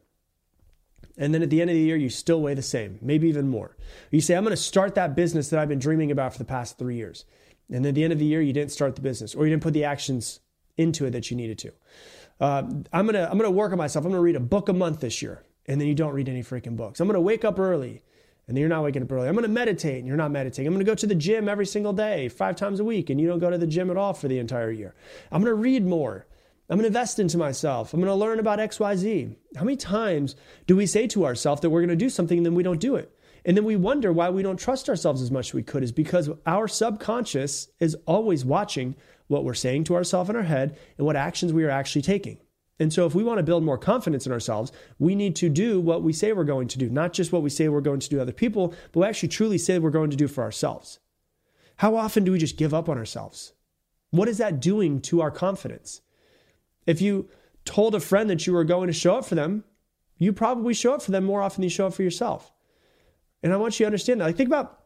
And 1.18 1.34
then 1.34 1.42
at 1.42 1.50
the 1.50 1.62
end 1.62 1.70
of 1.70 1.76
the 1.76 1.82
year, 1.82 1.98
you 1.98 2.10
still 2.10 2.42
weigh 2.42 2.54
the 2.54 2.62
same, 2.62 2.98
maybe 3.02 3.28
even 3.28 3.50
more. 3.50 3.76
You 4.12 4.22
say, 4.22 4.36
I'm 4.36 4.44
going 4.44 4.56
to 4.56 4.62
start 4.62 4.96
that 4.96 5.16
business 5.16 5.50
that 5.50 5.60
I've 5.60 5.70
been 5.70 5.80
dreaming 5.80 6.12
about 6.12 6.34
for 6.34 6.40
the 6.40 6.46
past 6.46 6.78
three 6.78 6.96
years. 6.96 7.26
And 7.70 7.86
then 7.86 7.90
at 7.90 7.96
the 7.96 8.04
end 8.04 8.14
of 8.14 8.20
the 8.20 8.26
year, 8.26 8.42
you 8.42 8.54
didn't 8.54 8.72
start 8.72 8.96
the 8.96 9.02
business 9.02 9.36
or 9.36 9.46
you 9.46 9.52
didn't 9.52 9.64
put 9.64 9.74
the 9.74 9.84
actions 9.84 10.40
into 10.78 11.06
it 11.06 11.12
that 11.12 11.30
you 11.30 11.38
needed 11.38 11.58
to. 11.60 11.74
Uh, 12.40 12.64
I'm 12.92 13.06
going 13.06 13.14
to 13.14 13.30
I'm 13.30 13.38
going 13.38 13.50
to 13.50 13.52
work 13.52 13.72
on 13.72 13.78
myself. 13.78 14.04
I'm 14.04 14.12
going 14.12 14.20
to 14.20 14.24
read 14.24 14.36
a 14.36 14.40
book 14.40 14.68
a 14.68 14.74
month 14.74 15.00
this 15.00 15.22
year. 15.22 15.44
And 15.68 15.80
then 15.80 15.88
you 15.88 15.94
don't 15.96 16.14
read 16.14 16.28
any 16.28 16.42
freaking 16.42 16.76
books. 16.76 17.00
I'm 17.00 17.08
going 17.08 17.16
to 17.16 17.22
wake 17.22 17.46
up 17.46 17.60
early 17.60 18.02
and 18.48 18.58
you're 18.58 18.68
not 18.68 18.84
waking 18.84 19.04
up 19.04 19.12
early. 19.12 19.28
I'm 19.28 19.36
going 19.36 19.44
to 19.44 19.50
meditate 19.50 20.00
and 20.00 20.08
you're 20.08 20.18
not 20.18 20.32
meditating. 20.32 20.68
I'm 20.68 20.74
going 20.74 20.86
to 20.86 20.90
go 20.92 20.96
to 20.96 21.08
the 21.08 21.16
gym 21.16 21.48
every 21.48 21.66
single 21.66 21.94
day, 21.94 22.28
five 22.30 22.56
times 22.56 22.80
a 22.80 22.84
week, 22.84 23.10
and 23.10 23.22
you 23.22 23.28
don't 23.28 23.40
go 23.40 23.50
to 23.50 23.58
the 23.58 23.68
gym 23.68 23.90
at 23.92 23.98
all 23.98 24.14
for 24.14 24.28
the 24.28 24.40
entire 24.40 24.72
year. 24.72 24.96
I'm 25.32 25.42
going 25.42 25.52
to 25.52 25.62
read 25.62 25.86
more 25.86 26.26
I'm 26.72 26.78
going 26.78 26.84
to 26.84 26.88
invest 26.88 27.20
into 27.20 27.38
myself. 27.38 27.94
I'm 27.94 28.00
going 28.00 28.08
to 28.08 28.16
learn 28.16 28.40
about 28.40 28.60
XYZ. 28.60 29.36
How 29.58 29.66
many 29.66 29.76
times 29.76 30.38
do 30.68 30.78
we 30.78 30.86
say 30.86 31.06
to 31.08 31.26
ourselves 31.26 31.60
that 31.62 31.70
we're 31.70 31.82
going 31.82 31.90
to 31.90 31.98
do 31.98 32.10
something 32.10 32.38
and 32.38 32.46
then 32.46 32.56
we 32.56 32.64
don't 32.64 32.80
do 32.80 32.96
it? 32.96 33.14
And 33.44 33.58
then 33.58 33.66
we 33.66 33.76
wonder 33.76 34.14
why 34.14 34.30
we 34.30 34.42
don't 34.42 34.56
trust 34.56 34.88
ourselves 34.88 35.22
as 35.22 35.32
much 35.32 35.50
as 35.50 35.54
we 35.54 35.64
could 35.64 35.84
is 35.84 35.92
because 35.92 36.30
our 36.46 36.70
subconscious 36.70 37.68
is 37.82 37.98
always 38.06 38.46
watching 38.46 38.96
what 39.28 39.44
we're 39.44 39.54
saying 39.54 39.84
to 39.86 39.96
ourselves 39.96 40.30
in 40.30 40.36
our 40.38 40.44
head 40.44 40.78
and 40.98 41.06
what 41.06 41.18
actions 41.18 41.52
we 41.52 41.66
are 41.66 41.70
actually 41.70 42.04
taking. 42.04 42.38
And 42.80 42.94
so, 42.94 43.06
if 43.06 43.14
we 43.14 43.24
want 43.24 43.40
to 43.40 43.44
build 43.44 43.64
more 43.64 43.78
confidence 43.78 44.26
in 44.26 44.32
ourselves, 44.32 44.72
we 44.98 45.14
need 45.14 45.36
to 45.36 45.50
do 45.50 45.82
what 45.82 46.04
we 46.04 46.14
say 46.14 46.32
we're 46.32 46.46
going 46.46 46.70
to 46.70 46.78
do, 46.78 46.90
not 46.90 47.12
just 47.12 47.34
what 47.34 47.44
we 47.44 47.50
say 47.50 47.68
we're 47.68 47.82
going 47.82 48.00
to 48.00 48.10
do 48.10 48.16
to 48.16 48.22
other 48.22 48.32
people, 48.32 48.74
but 48.92 49.02
we 49.02 49.06
actually 49.06 49.30
truly 49.30 49.58
say 49.58 49.78
we're 49.78 49.90
going 49.90 50.10
to 50.10 50.18
do 50.18 50.28
for 50.28 50.42
ourselves. 50.42 51.00
How 51.78 51.98
often 51.98 52.24
do 52.24 52.32
we 52.32 52.40
just 52.40 52.58
give 52.58 52.74
up 52.74 52.88
on 52.88 52.98
ourselves? 52.98 53.54
What 54.12 54.30
is 54.30 54.38
that 54.38 54.62
doing 54.62 55.02
to 55.02 55.22
our 55.22 55.32
confidence? 55.32 56.02
If 56.86 57.02
you 57.02 57.30
told 57.66 57.96
a 57.96 58.00
friend 58.00 58.30
that 58.30 58.46
you 58.48 58.54
were 58.54 58.64
going 58.64 58.88
to 58.88 58.94
show 58.94 59.18
up 59.18 59.26
for 59.26 59.36
them, 59.36 59.64
you 60.18 60.34
probably 60.34 60.74
show 60.74 60.94
up 60.94 61.02
for 61.02 61.12
them 61.12 61.24
more 61.24 61.42
often 61.42 61.62
than 61.62 61.64
you 61.64 61.70
show 61.70 61.88
up 61.88 61.94
for 61.94 62.04
yourself. 62.04 62.52
And 63.44 63.54
I 63.54 63.58
want 63.58 63.80
you 63.80 63.84
to 63.84 63.88
understand 63.88 64.22
that. 64.22 64.26
Like, 64.26 64.38
think 64.38 64.50
about 64.50 64.80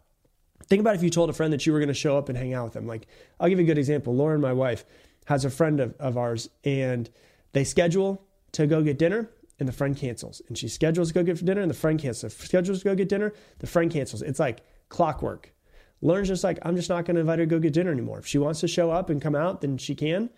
think 0.67 0.79
about 0.79 0.95
if 0.95 1.03
you 1.03 1.09
told 1.09 1.29
a 1.29 1.33
friend 1.33 1.53
that 1.53 1.65
you 1.65 1.73
were 1.73 1.79
going 1.79 1.89
to 1.89 1.93
show 1.93 2.17
up 2.17 2.29
and 2.29 2.37
hang 2.37 2.53
out 2.53 2.65
with 2.65 2.73
them. 2.73 2.87
Like, 2.87 3.07
I'll 3.39 3.49
give 3.49 3.59
you 3.59 3.65
a 3.65 3.67
good 3.67 3.77
example. 3.77 4.15
Lauren, 4.15 4.41
my 4.41 4.53
wife, 4.53 4.85
has 5.25 5.45
a 5.45 5.49
friend 5.49 5.79
of, 5.79 5.95
of 5.99 6.17
ours, 6.17 6.49
and 6.63 7.09
they 7.53 7.63
schedule 7.63 8.21
to 8.53 8.65
go 8.67 8.81
get 8.81 8.97
dinner 8.97 9.29
and 9.59 9.67
the 9.67 9.73
friend 9.73 9.95
cancels. 9.95 10.41
And 10.47 10.57
she 10.57 10.67
schedules 10.67 11.09
to 11.09 11.13
go 11.13 11.23
get 11.23 11.43
dinner 11.43 11.61
and 11.61 11.69
the 11.69 11.75
friend 11.75 11.99
cancels. 11.99 12.35
Schedules 12.35 12.79
to 12.79 12.85
go 12.85 12.95
get 12.95 13.09
dinner, 13.09 13.33
the 13.59 13.67
friend 13.67 13.91
cancels. 13.91 14.21
It's 14.21 14.39
like 14.39 14.61
clockwork. 14.89 15.53
Lauren's 16.01 16.27
just 16.27 16.43
like, 16.43 16.59
I'm 16.63 16.75
just 16.75 16.89
not 16.89 17.05
going 17.05 17.15
to 17.15 17.21
invite 17.21 17.39
her 17.39 17.45
to 17.45 17.49
go 17.49 17.59
get 17.59 17.73
dinner 17.73 17.91
anymore. 17.91 18.19
If 18.19 18.27
she 18.27 18.37
wants 18.37 18.59
to 18.61 18.67
show 18.67 18.91
up 18.91 19.09
and 19.09 19.21
come 19.21 19.35
out, 19.35 19.61
then 19.61 19.77
she 19.77 19.95
can. 19.95 20.29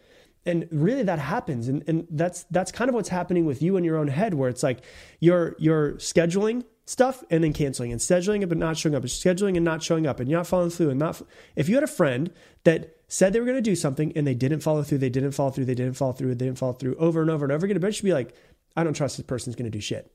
And 0.45 0.67
really 0.71 1.03
that 1.03 1.19
happens. 1.19 1.67
And, 1.67 1.83
and 1.87 2.07
that's 2.09 2.43
that's 2.51 2.71
kind 2.71 2.89
of 2.89 2.95
what's 2.95 3.09
happening 3.09 3.45
with 3.45 3.61
you 3.61 3.77
in 3.77 3.83
your 3.83 3.97
own 3.97 4.07
head, 4.07 4.33
where 4.33 4.49
it's 4.49 4.63
like 4.63 4.83
you're 5.19 5.55
you're 5.59 5.93
scheduling 5.93 6.63
stuff 6.85 7.21
and 7.29 7.43
then 7.43 7.51
canceling 7.51 7.91
and 7.91 7.99
scheduling 7.99 8.43
it 8.43 8.47
but 8.47 8.57
not 8.57 8.77
showing 8.77 8.95
up 8.95 9.03
and 9.03 9.11
scheduling 9.11 9.57
and 9.57 9.65
not 9.65 9.83
showing 9.83 10.07
up 10.07 10.21
and 10.21 10.29
you're 10.29 10.39
not 10.39 10.47
following 10.47 10.69
through 10.69 10.89
and 10.89 10.97
not 10.97 11.21
if 11.57 11.67
you 11.67 11.75
had 11.75 11.83
a 11.83 11.87
friend 11.87 12.31
that 12.63 12.95
said 13.09 13.33
they 13.33 13.41
were 13.41 13.45
going 13.45 13.57
to 13.57 13.61
do 13.61 13.75
something 13.75 14.13
and 14.15 14.25
they 14.25 14.33
didn't 14.33 14.61
follow 14.61 14.81
through 14.81 14.97
they 14.97 15.09
didn't 15.09 15.33
follow 15.33 15.49
through 15.51 15.65
they 15.65 15.75
didn't 15.75 15.95
follow 15.95 16.13
through 16.13 16.33
they 16.33 16.45
didn't 16.45 16.57
follow 16.57 16.71
through 16.71 16.95
over 16.95 17.21
and 17.21 17.29
over 17.29 17.43
and 17.43 17.51
over 17.51 17.65
again 17.65 17.75
eventually 17.75 18.07
be 18.07 18.13
like 18.13 18.33
i 18.77 18.85
don't 18.85 18.93
trust 18.93 19.17
this 19.17 19.25
person's 19.25 19.53
going 19.53 19.69
to 19.69 19.77
do 19.77 19.81
shit. 19.81 20.09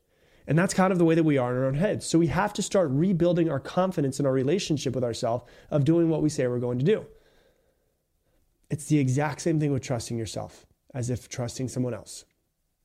And 0.47 0.59
that's 0.59 0.75
kind 0.75 0.93
of 0.93 0.99
the 0.99 1.05
way 1.05 1.15
that 1.15 1.23
we 1.23 1.39
are 1.39 1.53
in 1.53 1.59
our 1.59 1.67
own 1.67 1.75
heads. 1.75 2.07
So 2.07 2.19
we 2.19 2.27
have 2.29 2.53
to 2.55 2.63
start 2.63 2.91
rebuilding 2.91 3.49
our 3.49 3.61
confidence 3.61 4.19
in 4.19 4.27
our 4.27 4.33
relationship 4.33 4.95
with 4.95 5.05
ourselves 5.05 5.45
of 5.71 5.85
doing 5.85 6.09
what 6.09 6.23
we 6.23 6.29
say 6.29 6.47
we're 6.47 6.59
going 6.59 6.79
to 6.79 6.85
do 6.85 7.07
it's 8.73 8.87
the 8.87 8.99
exact 8.99 9.41
same 9.41 9.61
thing 9.61 9.73
with 9.73 9.83
trusting 9.83 10.19
yourself 10.19 10.67
as 10.95 11.11
if 11.11 11.29
trusting 11.29 11.69
someone 11.69 11.95
else 11.95 12.25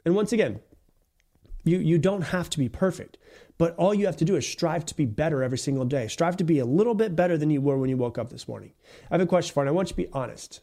and 0.06 0.15
once 0.15 0.32
again 0.32 0.60
you, 1.67 1.79
you 1.79 1.98
don't 1.98 2.22
have 2.22 2.50
to 2.51 2.58
be 2.58 2.70
perfect, 2.70 3.17
but 3.58 3.75
all 3.75 3.94
you 3.94 4.06
have 4.06 4.17
to 4.17 4.25
do 4.25 4.36
is 4.36 4.48
strive 4.48 4.86
to 4.86 4.96
be 4.96 5.06
better 5.06 5.44
every 5.44 5.58
single 5.58 5.86
day. 5.86 6.08
Strive 6.08 6.38
to 6.38 6.44
be 6.44 6.60
a 6.60 6.65
little 6.65 6.96
bit 6.96 7.15
better 7.15 7.38
than 7.38 7.50
you 7.50 7.62
were 7.62 7.77
when 7.77 7.89
you 7.89 7.98
woke 7.98 8.17
up 8.17 8.29
this 8.29 8.48
morning. 8.48 8.72
I 9.12 9.15
have 9.15 9.22
a 9.22 9.25
question 9.25 9.53
for 9.53 9.60
you, 9.60 9.63
and 9.63 9.70
I 9.70 9.74
want 9.74 9.89
you 9.89 9.94
to 9.94 10.10
be 10.10 10.13
honest. 10.13 10.62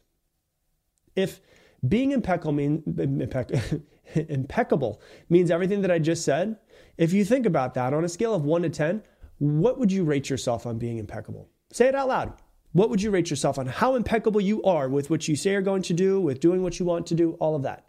If 1.15 1.41
being 1.87 2.13
impeccable, 2.13 2.53
mean, 2.53 2.83
impec- 2.83 3.83
impeccable 4.29 5.03
means 5.29 5.51
everything 5.51 5.83
that 5.83 5.91
I 5.91 5.99
just 5.99 6.25
said, 6.25 6.57
if 6.97 7.13
you 7.13 7.25
think 7.25 7.47
about 7.47 7.75
that 7.75 7.93
on 7.93 8.05
a 8.05 8.09
scale 8.09 8.35
of 8.35 8.45
1 8.45 8.63
to 8.63 8.71
10, 8.71 9.03
what 9.39 9.79
would 9.79 9.93
you 9.93 10.05
rate 10.05 10.31
yourself 10.31 10.67
on 10.67 10.79
being 10.79 10.99
impeccable? 10.99 11.51
Say 11.73 11.89
it 11.89 11.95
out 11.95 12.09
loud. 12.09 12.33
What 12.75 12.91
would 12.91 13.01
you 13.01 13.13
rate 13.13 13.31
yourself 13.31 13.57
on 13.57 13.67
how 13.67 13.95
impeccable 13.95 14.41
you 14.41 14.61
are 14.65 14.89
with 14.89 15.09
what 15.09 15.29
you 15.29 15.37
say 15.37 15.53
you're 15.53 15.63
going 15.63 15.83
to 15.83 15.95
do, 15.95 16.21
with 16.21 16.41
doing 16.41 16.61
what 16.61 16.81
you 16.81 16.85
want 16.85 17.07
to 17.07 17.15
do, 17.15 17.35
all 17.35 17.55
of 17.55 17.63
that? 17.63 17.89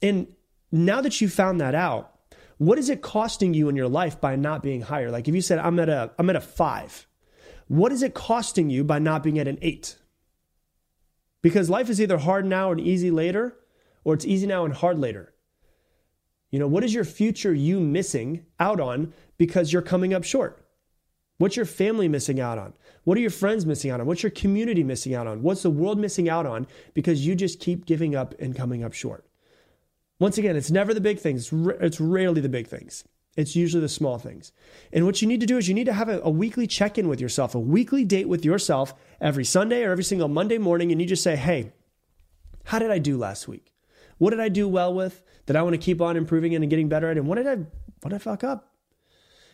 And 0.00 0.28
now 0.70 1.00
that 1.00 1.20
you 1.20 1.28
found 1.28 1.60
that 1.60 1.74
out, 1.74 2.14
what 2.58 2.78
is 2.78 2.88
it 2.88 3.02
costing 3.02 3.52
you 3.52 3.68
in 3.68 3.74
your 3.74 3.88
life 3.88 4.20
by 4.20 4.36
not 4.36 4.62
being 4.62 4.82
higher? 4.82 5.10
Like 5.10 5.26
if 5.26 5.34
you 5.34 5.40
said 5.40 5.58
I'm 5.58 5.80
at 5.80 5.88
a 5.88 6.12
I'm 6.20 6.30
at 6.30 6.36
a 6.36 6.40
5. 6.40 7.08
What 7.66 7.90
is 7.90 8.04
it 8.04 8.14
costing 8.14 8.70
you 8.70 8.84
by 8.84 9.00
not 9.00 9.24
being 9.24 9.40
at 9.40 9.48
an 9.48 9.58
8? 9.60 9.96
Because 11.42 11.68
life 11.68 11.90
is 11.90 12.00
either 12.00 12.18
hard 12.18 12.46
now 12.46 12.70
and 12.70 12.80
easy 12.80 13.10
later 13.10 13.56
or 14.04 14.14
it's 14.14 14.24
easy 14.24 14.46
now 14.46 14.64
and 14.64 14.72
hard 14.72 15.00
later. 15.00 15.34
You 16.52 16.60
know, 16.60 16.68
what 16.68 16.84
is 16.84 16.94
your 16.94 17.04
future 17.04 17.52
you 17.52 17.80
missing 17.80 18.46
out 18.60 18.78
on 18.78 19.14
because 19.36 19.72
you're 19.72 19.82
coming 19.82 20.14
up 20.14 20.22
short? 20.22 20.64
What's 21.40 21.56
your 21.56 21.64
family 21.64 22.06
missing 22.06 22.38
out 22.38 22.58
on? 22.58 22.74
What 23.04 23.16
are 23.16 23.22
your 23.22 23.30
friends 23.30 23.64
missing 23.64 23.90
out 23.90 23.98
on? 23.98 24.06
What's 24.06 24.22
your 24.22 24.28
community 24.28 24.84
missing 24.84 25.14
out 25.14 25.26
on? 25.26 25.40
What's 25.40 25.62
the 25.62 25.70
world 25.70 25.98
missing 25.98 26.28
out 26.28 26.44
on 26.44 26.66
because 26.92 27.26
you 27.26 27.34
just 27.34 27.60
keep 27.60 27.86
giving 27.86 28.14
up 28.14 28.34
and 28.38 28.54
coming 28.54 28.84
up 28.84 28.92
short? 28.92 29.24
Once 30.18 30.36
again, 30.36 30.54
it's 30.54 30.70
never 30.70 30.92
the 30.92 31.00
big 31.00 31.18
things. 31.18 31.50
It's 31.50 31.98
rarely 31.98 32.42
the 32.42 32.50
big 32.50 32.66
things. 32.66 33.04
It's 33.38 33.56
usually 33.56 33.80
the 33.80 33.88
small 33.88 34.18
things. 34.18 34.52
And 34.92 35.06
what 35.06 35.22
you 35.22 35.28
need 35.28 35.40
to 35.40 35.46
do 35.46 35.56
is 35.56 35.66
you 35.66 35.72
need 35.72 35.86
to 35.86 35.94
have 35.94 36.10
a, 36.10 36.20
a 36.20 36.28
weekly 36.28 36.66
check 36.66 36.98
in 36.98 37.08
with 37.08 37.22
yourself, 37.22 37.54
a 37.54 37.58
weekly 37.58 38.04
date 38.04 38.28
with 38.28 38.44
yourself 38.44 38.92
every 39.18 39.46
Sunday 39.46 39.82
or 39.82 39.92
every 39.92 40.04
single 40.04 40.28
Monday 40.28 40.58
morning. 40.58 40.92
And 40.92 41.00
you 41.00 41.06
just 41.06 41.22
say, 41.22 41.36
hey, 41.36 41.72
how 42.64 42.78
did 42.78 42.90
I 42.90 42.98
do 42.98 43.16
last 43.16 43.48
week? 43.48 43.72
What 44.18 44.28
did 44.28 44.40
I 44.40 44.50
do 44.50 44.68
well 44.68 44.92
with 44.92 45.22
that 45.46 45.56
I 45.56 45.62
want 45.62 45.72
to 45.72 45.78
keep 45.78 46.02
on 46.02 46.18
improving 46.18 46.54
and 46.54 46.68
getting 46.68 46.90
better 46.90 47.10
at? 47.10 47.16
And 47.16 47.26
what 47.26 47.36
did 47.36 47.46
I, 47.46 47.56
what 48.02 48.10
did 48.10 48.16
I 48.16 48.18
fuck 48.18 48.44
up? 48.44 48.69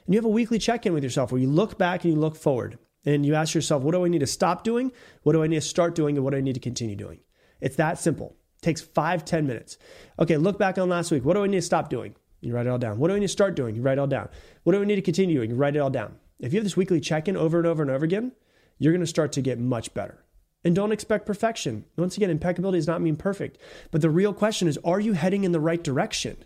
And 0.06 0.14
you 0.14 0.18
have 0.18 0.24
a 0.24 0.28
weekly 0.28 0.58
check 0.58 0.86
in 0.86 0.94
with 0.94 1.04
yourself 1.04 1.32
where 1.32 1.40
you 1.40 1.48
look 1.48 1.78
back 1.78 2.04
and 2.04 2.14
you 2.14 2.18
look 2.18 2.36
forward 2.36 2.78
and 3.04 3.26
you 3.26 3.34
ask 3.34 3.54
yourself, 3.54 3.82
what 3.82 3.92
do 3.92 4.04
I 4.04 4.08
need 4.08 4.20
to 4.20 4.26
stop 4.26 4.64
doing? 4.64 4.92
What 5.22 5.32
do 5.32 5.42
I 5.42 5.46
need 5.46 5.56
to 5.56 5.60
start 5.60 5.94
doing? 5.94 6.16
And 6.16 6.24
what 6.24 6.30
do 6.30 6.36
I 6.36 6.42
need 6.42 6.54
to 6.54 6.60
continue 6.60 6.96
doing? 6.96 7.20
It's 7.60 7.76
that 7.76 7.98
simple 7.98 8.36
It 8.58 8.62
takes 8.62 8.80
five 8.80 9.24
ten 9.24 9.46
minutes. 9.46 9.78
Okay, 10.18 10.36
look 10.36 10.58
back 10.58 10.78
on 10.78 10.88
last 10.88 11.10
week. 11.10 11.24
What 11.24 11.34
do 11.34 11.42
I 11.42 11.46
need 11.46 11.56
to 11.56 11.62
stop 11.62 11.88
doing? 11.90 12.14
You 12.40 12.54
write 12.54 12.66
it 12.66 12.70
all 12.70 12.78
down. 12.78 12.98
What 12.98 13.08
do 13.08 13.14
I 13.14 13.18
need 13.18 13.26
to 13.26 13.32
start 13.32 13.56
doing? 13.56 13.74
You 13.74 13.82
write 13.82 13.98
it 13.98 14.00
all 14.00 14.06
down. 14.06 14.28
What 14.62 14.72
do 14.72 14.82
I 14.82 14.84
need 14.84 14.96
to 14.96 15.02
continue 15.02 15.36
doing? 15.36 15.50
You 15.50 15.56
write 15.56 15.74
it 15.74 15.80
all 15.80 15.90
down. 15.90 16.16
If 16.38 16.52
you 16.52 16.58
have 16.58 16.64
this 16.64 16.76
weekly 16.76 17.00
check 17.00 17.28
in 17.28 17.36
over 17.36 17.58
and 17.58 17.66
over 17.66 17.82
and 17.82 17.90
over 17.90 18.04
again, 18.04 18.32
you're 18.78 18.92
going 18.92 19.00
to 19.00 19.06
start 19.06 19.32
to 19.32 19.42
get 19.42 19.58
much 19.58 19.94
better. 19.94 20.22
And 20.62 20.74
don't 20.74 20.92
expect 20.92 21.26
perfection. 21.26 21.84
Once 21.96 22.16
again, 22.16 22.28
impeccability 22.30 22.78
does 22.78 22.86
not 22.86 23.00
mean 23.00 23.16
perfect. 23.16 23.58
But 23.90 24.02
the 24.02 24.10
real 24.10 24.34
question 24.34 24.68
is 24.68 24.78
are 24.84 25.00
you 25.00 25.14
heading 25.14 25.44
in 25.44 25.52
the 25.52 25.60
right 25.60 25.82
direction? 25.82 26.36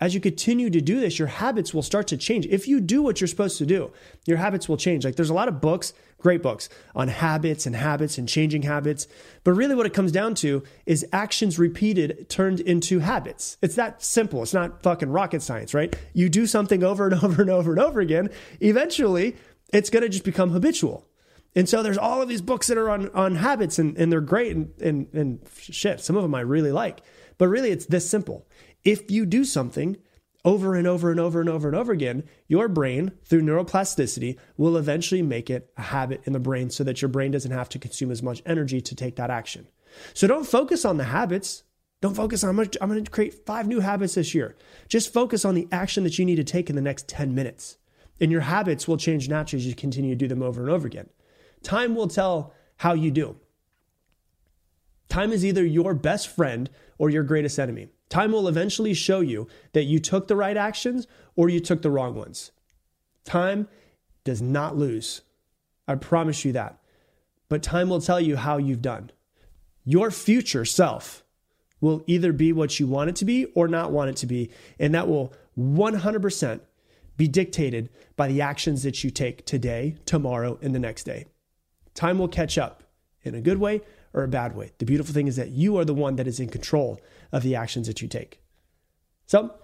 As 0.00 0.14
you 0.14 0.20
continue 0.20 0.70
to 0.70 0.80
do 0.80 0.98
this, 0.98 1.18
your 1.18 1.28
habits 1.28 1.74
will 1.74 1.82
start 1.82 2.06
to 2.08 2.16
change. 2.16 2.46
If 2.46 2.66
you 2.66 2.80
do 2.80 3.02
what 3.02 3.20
you're 3.20 3.28
supposed 3.28 3.58
to 3.58 3.66
do, 3.66 3.92
your 4.26 4.38
habits 4.38 4.68
will 4.68 4.78
change. 4.78 5.04
Like 5.04 5.16
there's 5.16 5.30
a 5.30 5.34
lot 5.34 5.48
of 5.48 5.60
books, 5.60 5.92
great 6.18 6.42
books 6.42 6.70
on 6.94 7.08
habits 7.08 7.66
and 7.66 7.76
habits 7.76 8.16
and 8.16 8.26
changing 8.26 8.62
habits. 8.62 9.06
But 9.44 9.52
really, 9.52 9.74
what 9.74 9.84
it 9.84 9.92
comes 9.92 10.10
down 10.10 10.34
to 10.36 10.62
is 10.86 11.06
actions 11.12 11.58
repeated 11.58 12.30
turned 12.30 12.60
into 12.60 13.00
habits. 13.00 13.58
It's 13.60 13.74
that 13.74 14.02
simple. 14.02 14.42
It's 14.42 14.54
not 14.54 14.82
fucking 14.82 15.10
rocket 15.10 15.42
science, 15.42 15.74
right? 15.74 15.94
You 16.14 16.30
do 16.30 16.46
something 16.46 16.82
over 16.82 17.06
and 17.06 17.14
over 17.22 17.42
and 17.42 17.50
over 17.50 17.70
and 17.72 17.80
over 17.80 18.00
again. 18.00 18.30
Eventually, 18.60 19.36
it's 19.72 19.90
going 19.90 20.02
to 20.02 20.08
just 20.08 20.24
become 20.24 20.50
habitual. 20.50 21.06
And 21.54 21.68
so 21.68 21.82
there's 21.82 21.98
all 21.98 22.22
of 22.22 22.28
these 22.28 22.42
books 22.42 22.68
that 22.68 22.78
are 22.78 22.88
on, 22.88 23.10
on 23.10 23.34
habits 23.34 23.78
and, 23.78 23.96
and 23.98 24.10
they're 24.12 24.20
great 24.20 24.54
and, 24.54 24.72
and, 24.80 25.08
and 25.12 25.40
shit. 25.58 26.00
Some 26.00 26.16
of 26.16 26.22
them 26.22 26.34
I 26.34 26.40
really 26.40 26.70
like. 26.70 27.00
But 27.38 27.48
really, 27.48 27.70
it's 27.70 27.86
this 27.86 28.08
simple 28.08 28.46
if 28.84 29.10
you 29.10 29.26
do 29.26 29.44
something 29.44 29.96
over 30.44 30.74
and 30.74 30.86
over 30.86 31.10
and 31.10 31.20
over 31.20 31.40
and 31.40 31.48
over 31.48 31.68
and 31.68 31.76
over 31.76 31.92
again, 31.92 32.24
your 32.48 32.68
brain, 32.68 33.12
through 33.24 33.42
neuroplasticity, 33.42 34.38
will 34.56 34.76
eventually 34.76 35.22
make 35.22 35.50
it 35.50 35.70
a 35.76 35.82
habit 35.82 36.22
in 36.24 36.32
the 36.32 36.40
brain 36.40 36.70
so 36.70 36.82
that 36.84 37.02
your 37.02 37.08
brain 37.08 37.30
doesn't 37.30 37.50
have 37.50 37.68
to 37.68 37.78
consume 37.78 38.10
as 38.10 38.22
much 38.22 38.42
energy 38.46 38.80
to 38.80 38.94
take 38.94 39.16
that 39.16 39.30
action. 39.30 39.66
So 40.14 40.26
don't 40.26 40.46
focus 40.46 40.84
on 40.84 40.96
the 40.96 41.04
habits. 41.04 41.64
Don't 42.00 42.14
focus 42.14 42.42
on, 42.42 42.58
I'm 42.58 42.88
going 42.88 43.04
to 43.04 43.10
create 43.10 43.44
five 43.44 43.68
new 43.68 43.80
habits 43.80 44.14
this 44.14 44.34
year. 44.34 44.56
Just 44.88 45.12
focus 45.12 45.44
on 45.44 45.54
the 45.54 45.68
action 45.70 46.04
that 46.04 46.18
you 46.18 46.24
need 46.24 46.36
to 46.36 46.44
take 46.44 46.70
in 46.70 46.76
the 46.76 46.82
next 46.82 47.08
10 47.08 47.34
minutes. 47.34 47.76
And 48.20 48.32
your 48.32 48.42
habits 48.42 48.88
will 48.88 48.96
change 48.96 49.28
naturally 49.28 49.62
as 49.62 49.66
you 49.66 49.74
continue 49.74 50.10
to 50.10 50.16
do 50.16 50.28
them 50.28 50.42
over 50.42 50.62
and 50.62 50.70
over 50.70 50.86
again. 50.86 51.10
Time 51.62 51.94
will 51.94 52.08
tell 52.08 52.54
how 52.76 52.94
you 52.94 53.10
do. 53.10 53.36
Time 55.10 55.32
is 55.32 55.44
either 55.44 55.64
your 55.64 55.92
best 55.92 56.28
friend 56.28 56.70
or 56.96 57.10
your 57.10 57.24
greatest 57.24 57.58
enemy. 57.58 57.88
Time 58.10 58.32
will 58.32 58.48
eventually 58.48 58.92
show 58.92 59.20
you 59.20 59.48
that 59.72 59.84
you 59.84 60.00
took 60.00 60.28
the 60.28 60.36
right 60.36 60.56
actions 60.56 61.06
or 61.36 61.48
you 61.48 61.60
took 61.60 61.80
the 61.80 61.90
wrong 61.90 62.14
ones. 62.14 62.50
Time 63.24 63.68
does 64.24 64.42
not 64.42 64.76
lose. 64.76 65.22
I 65.86 65.94
promise 65.94 66.44
you 66.44 66.52
that. 66.52 66.78
But 67.48 67.62
time 67.62 67.88
will 67.88 68.00
tell 68.00 68.20
you 68.20 68.36
how 68.36 68.58
you've 68.58 68.82
done. 68.82 69.10
Your 69.84 70.10
future 70.10 70.64
self 70.64 71.24
will 71.80 72.02
either 72.06 72.32
be 72.32 72.52
what 72.52 72.78
you 72.78 72.86
want 72.86 73.10
it 73.10 73.16
to 73.16 73.24
be 73.24 73.46
or 73.54 73.68
not 73.68 73.92
want 73.92 74.10
it 74.10 74.16
to 74.16 74.26
be. 74.26 74.50
And 74.78 74.94
that 74.94 75.08
will 75.08 75.32
100% 75.58 76.60
be 77.16 77.28
dictated 77.28 77.90
by 78.16 78.28
the 78.28 78.40
actions 78.40 78.82
that 78.82 79.02
you 79.04 79.10
take 79.10 79.46
today, 79.46 79.96
tomorrow, 80.04 80.58
and 80.60 80.74
the 80.74 80.78
next 80.78 81.04
day. 81.04 81.26
Time 81.94 82.18
will 82.18 82.28
catch 82.28 82.58
up 82.58 82.82
in 83.22 83.34
a 83.34 83.40
good 83.40 83.58
way 83.58 83.82
or 84.12 84.22
a 84.22 84.28
bad 84.28 84.56
way. 84.56 84.72
The 84.78 84.84
beautiful 84.86 85.14
thing 85.14 85.28
is 85.28 85.36
that 85.36 85.50
you 85.50 85.78
are 85.78 85.84
the 85.84 85.94
one 85.94 86.16
that 86.16 86.26
is 86.26 86.40
in 86.40 86.48
control 86.48 87.00
of 87.32 87.42
the 87.42 87.54
actions 87.54 87.86
that 87.86 88.02
you 88.02 88.08
take. 88.08 88.40
So, 89.26 89.54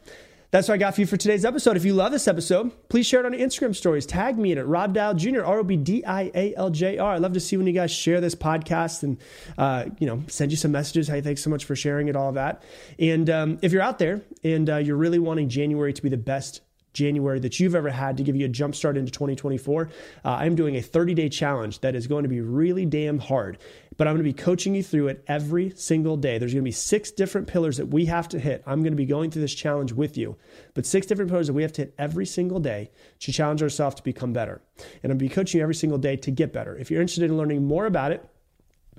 That's 0.53 0.69
what 0.69 0.75
I 0.75 0.79
got 0.79 0.95
for 0.95 1.01
you 1.01 1.07
for 1.09 1.17
today's 1.17 1.45
episode. 1.45 1.77
If 1.77 1.85
you 1.85 1.93
love 1.93 2.13
this 2.13 2.29
episode, 2.29 2.71
please 2.89 3.05
share 3.05 3.21
it 3.21 3.27
on 3.27 3.33
Instagram 3.33 3.75
stories. 3.75 4.07
Tag 4.07 4.39
me 4.39 4.53
in 4.53 4.59
it, 4.59 4.63
Rob 4.63 4.95
Dial 4.95 5.13
Jr., 5.13 5.43
R 5.45 5.59
O 5.59 5.65
B 5.65 5.77
D 5.77 6.05
I 6.05 6.31
A 6.35 6.55
L 6.55 6.71
J 6.71 6.99
R. 6.99 7.15
I 7.15 7.19
love 7.19 7.33
to 7.33 7.41
see 7.41 7.57
when 7.57 7.67
you 7.67 7.73
guys 7.73 7.91
share 7.91 8.21
this 8.21 8.37
podcast 8.37 9.03
and, 9.03 9.19
uh, 9.59 9.87
you 9.99 10.07
know, 10.07 10.23
send 10.29 10.53
you 10.53 10.57
some 10.57 10.71
messages. 10.71 11.09
Hey, 11.09 11.21
thanks 11.21 11.43
so 11.43 11.51
much 11.51 11.65
for 11.65 11.75
sharing 11.75 12.07
it, 12.07 12.15
all 12.15 12.33
that. 12.33 12.63
And 12.99 13.29
um, 13.29 13.59
if 13.61 13.73
you're 13.73 13.83
out 13.83 13.99
there 13.99 14.23
and 14.45 14.71
uh, 14.71 14.77
you're 14.77 14.97
really 14.97 15.19
wanting 15.19 15.49
January 15.49 15.93
to 15.93 16.03
be 16.03 16.09
the 16.09 16.17
best 16.17 16.61
January 16.97 17.39
that 17.41 17.61
you've 17.61 17.75
ever 17.75 17.91
had 17.91 18.17
to 18.17 18.23
give 18.23 18.35
you 18.35 18.47
a 18.47 18.49
jump 18.49 18.75
start 18.75 18.97
into 18.97 19.13
2024. 19.13 19.89
Uh, 20.25 20.29
I'm 20.31 20.55
doing 20.55 20.77
a 20.77 20.83
30 20.83 21.15
day 21.15 21.29
challenge 21.29 21.81
that 21.81 21.95
is 21.95 22.07
going 22.07 22.23
to 22.23 22.29
be 22.29 22.41
really 22.41 22.87
damn 22.87 23.19
hard, 23.19 23.59
but 23.97 24.09
I'm 24.09 24.15
going 24.15 24.25
to 24.25 24.33
be 24.33 24.43
coaching 24.43 24.75
you 24.75 24.83
through 24.83 25.09
it 25.09 25.23
every 25.29 25.71
single 25.77 26.17
day. 26.17 26.39
There's 26.39 26.53
going 26.53 26.65
to 26.65 26.69
be 26.69 26.73
six 26.73 27.11
different 27.11 27.47
pillars 27.47 27.77
that 27.77 27.87
we 27.87 28.07
have 28.07 28.29
to 28.31 28.39
hit. 28.39 28.63
I'm 28.67 28.81
going 28.81 28.93
to 28.93 28.97
be 28.97 29.07
going 29.07 29.31
through 29.31 29.43
this 29.43 29.55
challenge 29.55 29.93
with 29.93 30.17
you, 30.17 30.37
but 30.75 30.87
six 30.87 31.07
different 31.07 31.31
pillars 31.31 31.47
that 31.47 31.53
we 31.53 31.63
have 31.63 31.73
to 31.75 31.83
hit 31.83 31.95
every 31.99 32.27
single 32.27 32.59
day 32.59 32.91
to 33.21 33.33
challenge 33.33 33.63
ourselves 33.63 33.97
to 33.97 34.03
become 34.03 34.33
better. 34.33 34.63
And 35.03 35.11
to 35.11 35.15
be 35.15 35.29
coaching 35.29 35.59
you 35.59 35.63
every 35.63 35.75
single 35.75 35.99
day 35.99 36.17
to 36.17 36.31
get 36.31 36.53
better. 36.53 36.77
If 36.77 36.91
you're 36.91 37.01
interested 37.01 37.25
in 37.25 37.37
learning 37.37 37.65
more 37.65 37.87
about 37.87 38.13
it, 38.13 38.29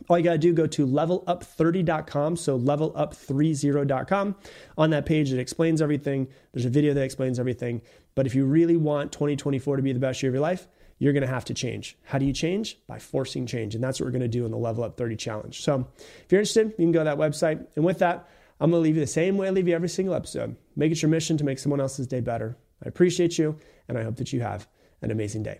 all 0.07 0.17
you 0.17 0.23
got 0.23 0.33
to 0.33 0.37
do 0.37 0.53
go 0.53 0.67
to 0.67 0.85
levelup30.com 0.85 2.35
so 2.35 2.59
levelup30.com 2.59 4.35
on 4.77 4.89
that 4.91 5.05
page 5.05 5.31
it 5.31 5.39
explains 5.39 5.81
everything. 5.81 6.27
There's 6.53 6.65
a 6.65 6.69
video 6.69 6.93
that 6.93 7.03
explains 7.03 7.39
everything. 7.39 7.81
But 8.15 8.25
if 8.25 8.35
you 8.35 8.45
really 8.45 8.77
want 8.77 9.11
2024 9.11 9.77
to 9.77 9.81
be 9.81 9.93
the 9.93 9.99
best 9.99 10.21
year 10.21 10.29
of 10.29 10.35
your 10.35 10.41
life 10.41 10.67
you're 10.99 11.13
going 11.13 11.21
to 11.21 11.27
have 11.27 11.45
to 11.45 11.53
change. 11.53 11.95
How 12.05 12.17
do 12.17 12.25
you 12.25 12.33
change? 12.33 12.79
By 12.87 12.97
forcing 12.97 13.45
change 13.45 13.75
and 13.75 13.83
that's 13.83 13.99
what 13.99 14.05
we're 14.05 14.11
going 14.11 14.21
to 14.21 14.27
do 14.27 14.45
in 14.45 14.51
the 14.51 14.57
level 14.57 14.83
up 14.83 14.97
30 14.97 15.15
challenge. 15.15 15.61
So 15.61 15.87
if 15.97 16.31
you're 16.31 16.41
interested 16.41 16.69
you 16.69 16.85
can 16.85 16.91
go 16.91 16.99
to 16.99 17.05
that 17.05 17.17
website. 17.17 17.65
And 17.75 17.85
with 17.85 17.99
that 17.99 18.27
i'm 18.59 18.71
going 18.71 18.81
to 18.81 18.83
leave 18.83 18.95
you 18.95 19.01
the 19.01 19.07
same 19.07 19.37
way 19.37 19.47
i 19.47 19.51
leave 19.51 19.67
you 19.67 19.75
every 19.75 19.89
single 19.89 20.15
episode. 20.15 20.55
Make 20.75 20.91
it 20.91 21.01
your 21.01 21.09
mission 21.09 21.37
to 21.37 21.43
make 21.43 21.59
someone 21.59 21.81
else's 21.81 22.07
day 22.07 22.21
better. 22.21 22.57
I 22.83 22.87
appreciate 22.87 23.37
you 23.37 23.57
and 23.87 23.97
i 23.97 24.03
hope 24.03 24.17
that 24.17 24.33
you 24.33 24.41
have 24.41 24.67
an 25.01 25.11
amazing 25.11 25.43
day 25.43 25.59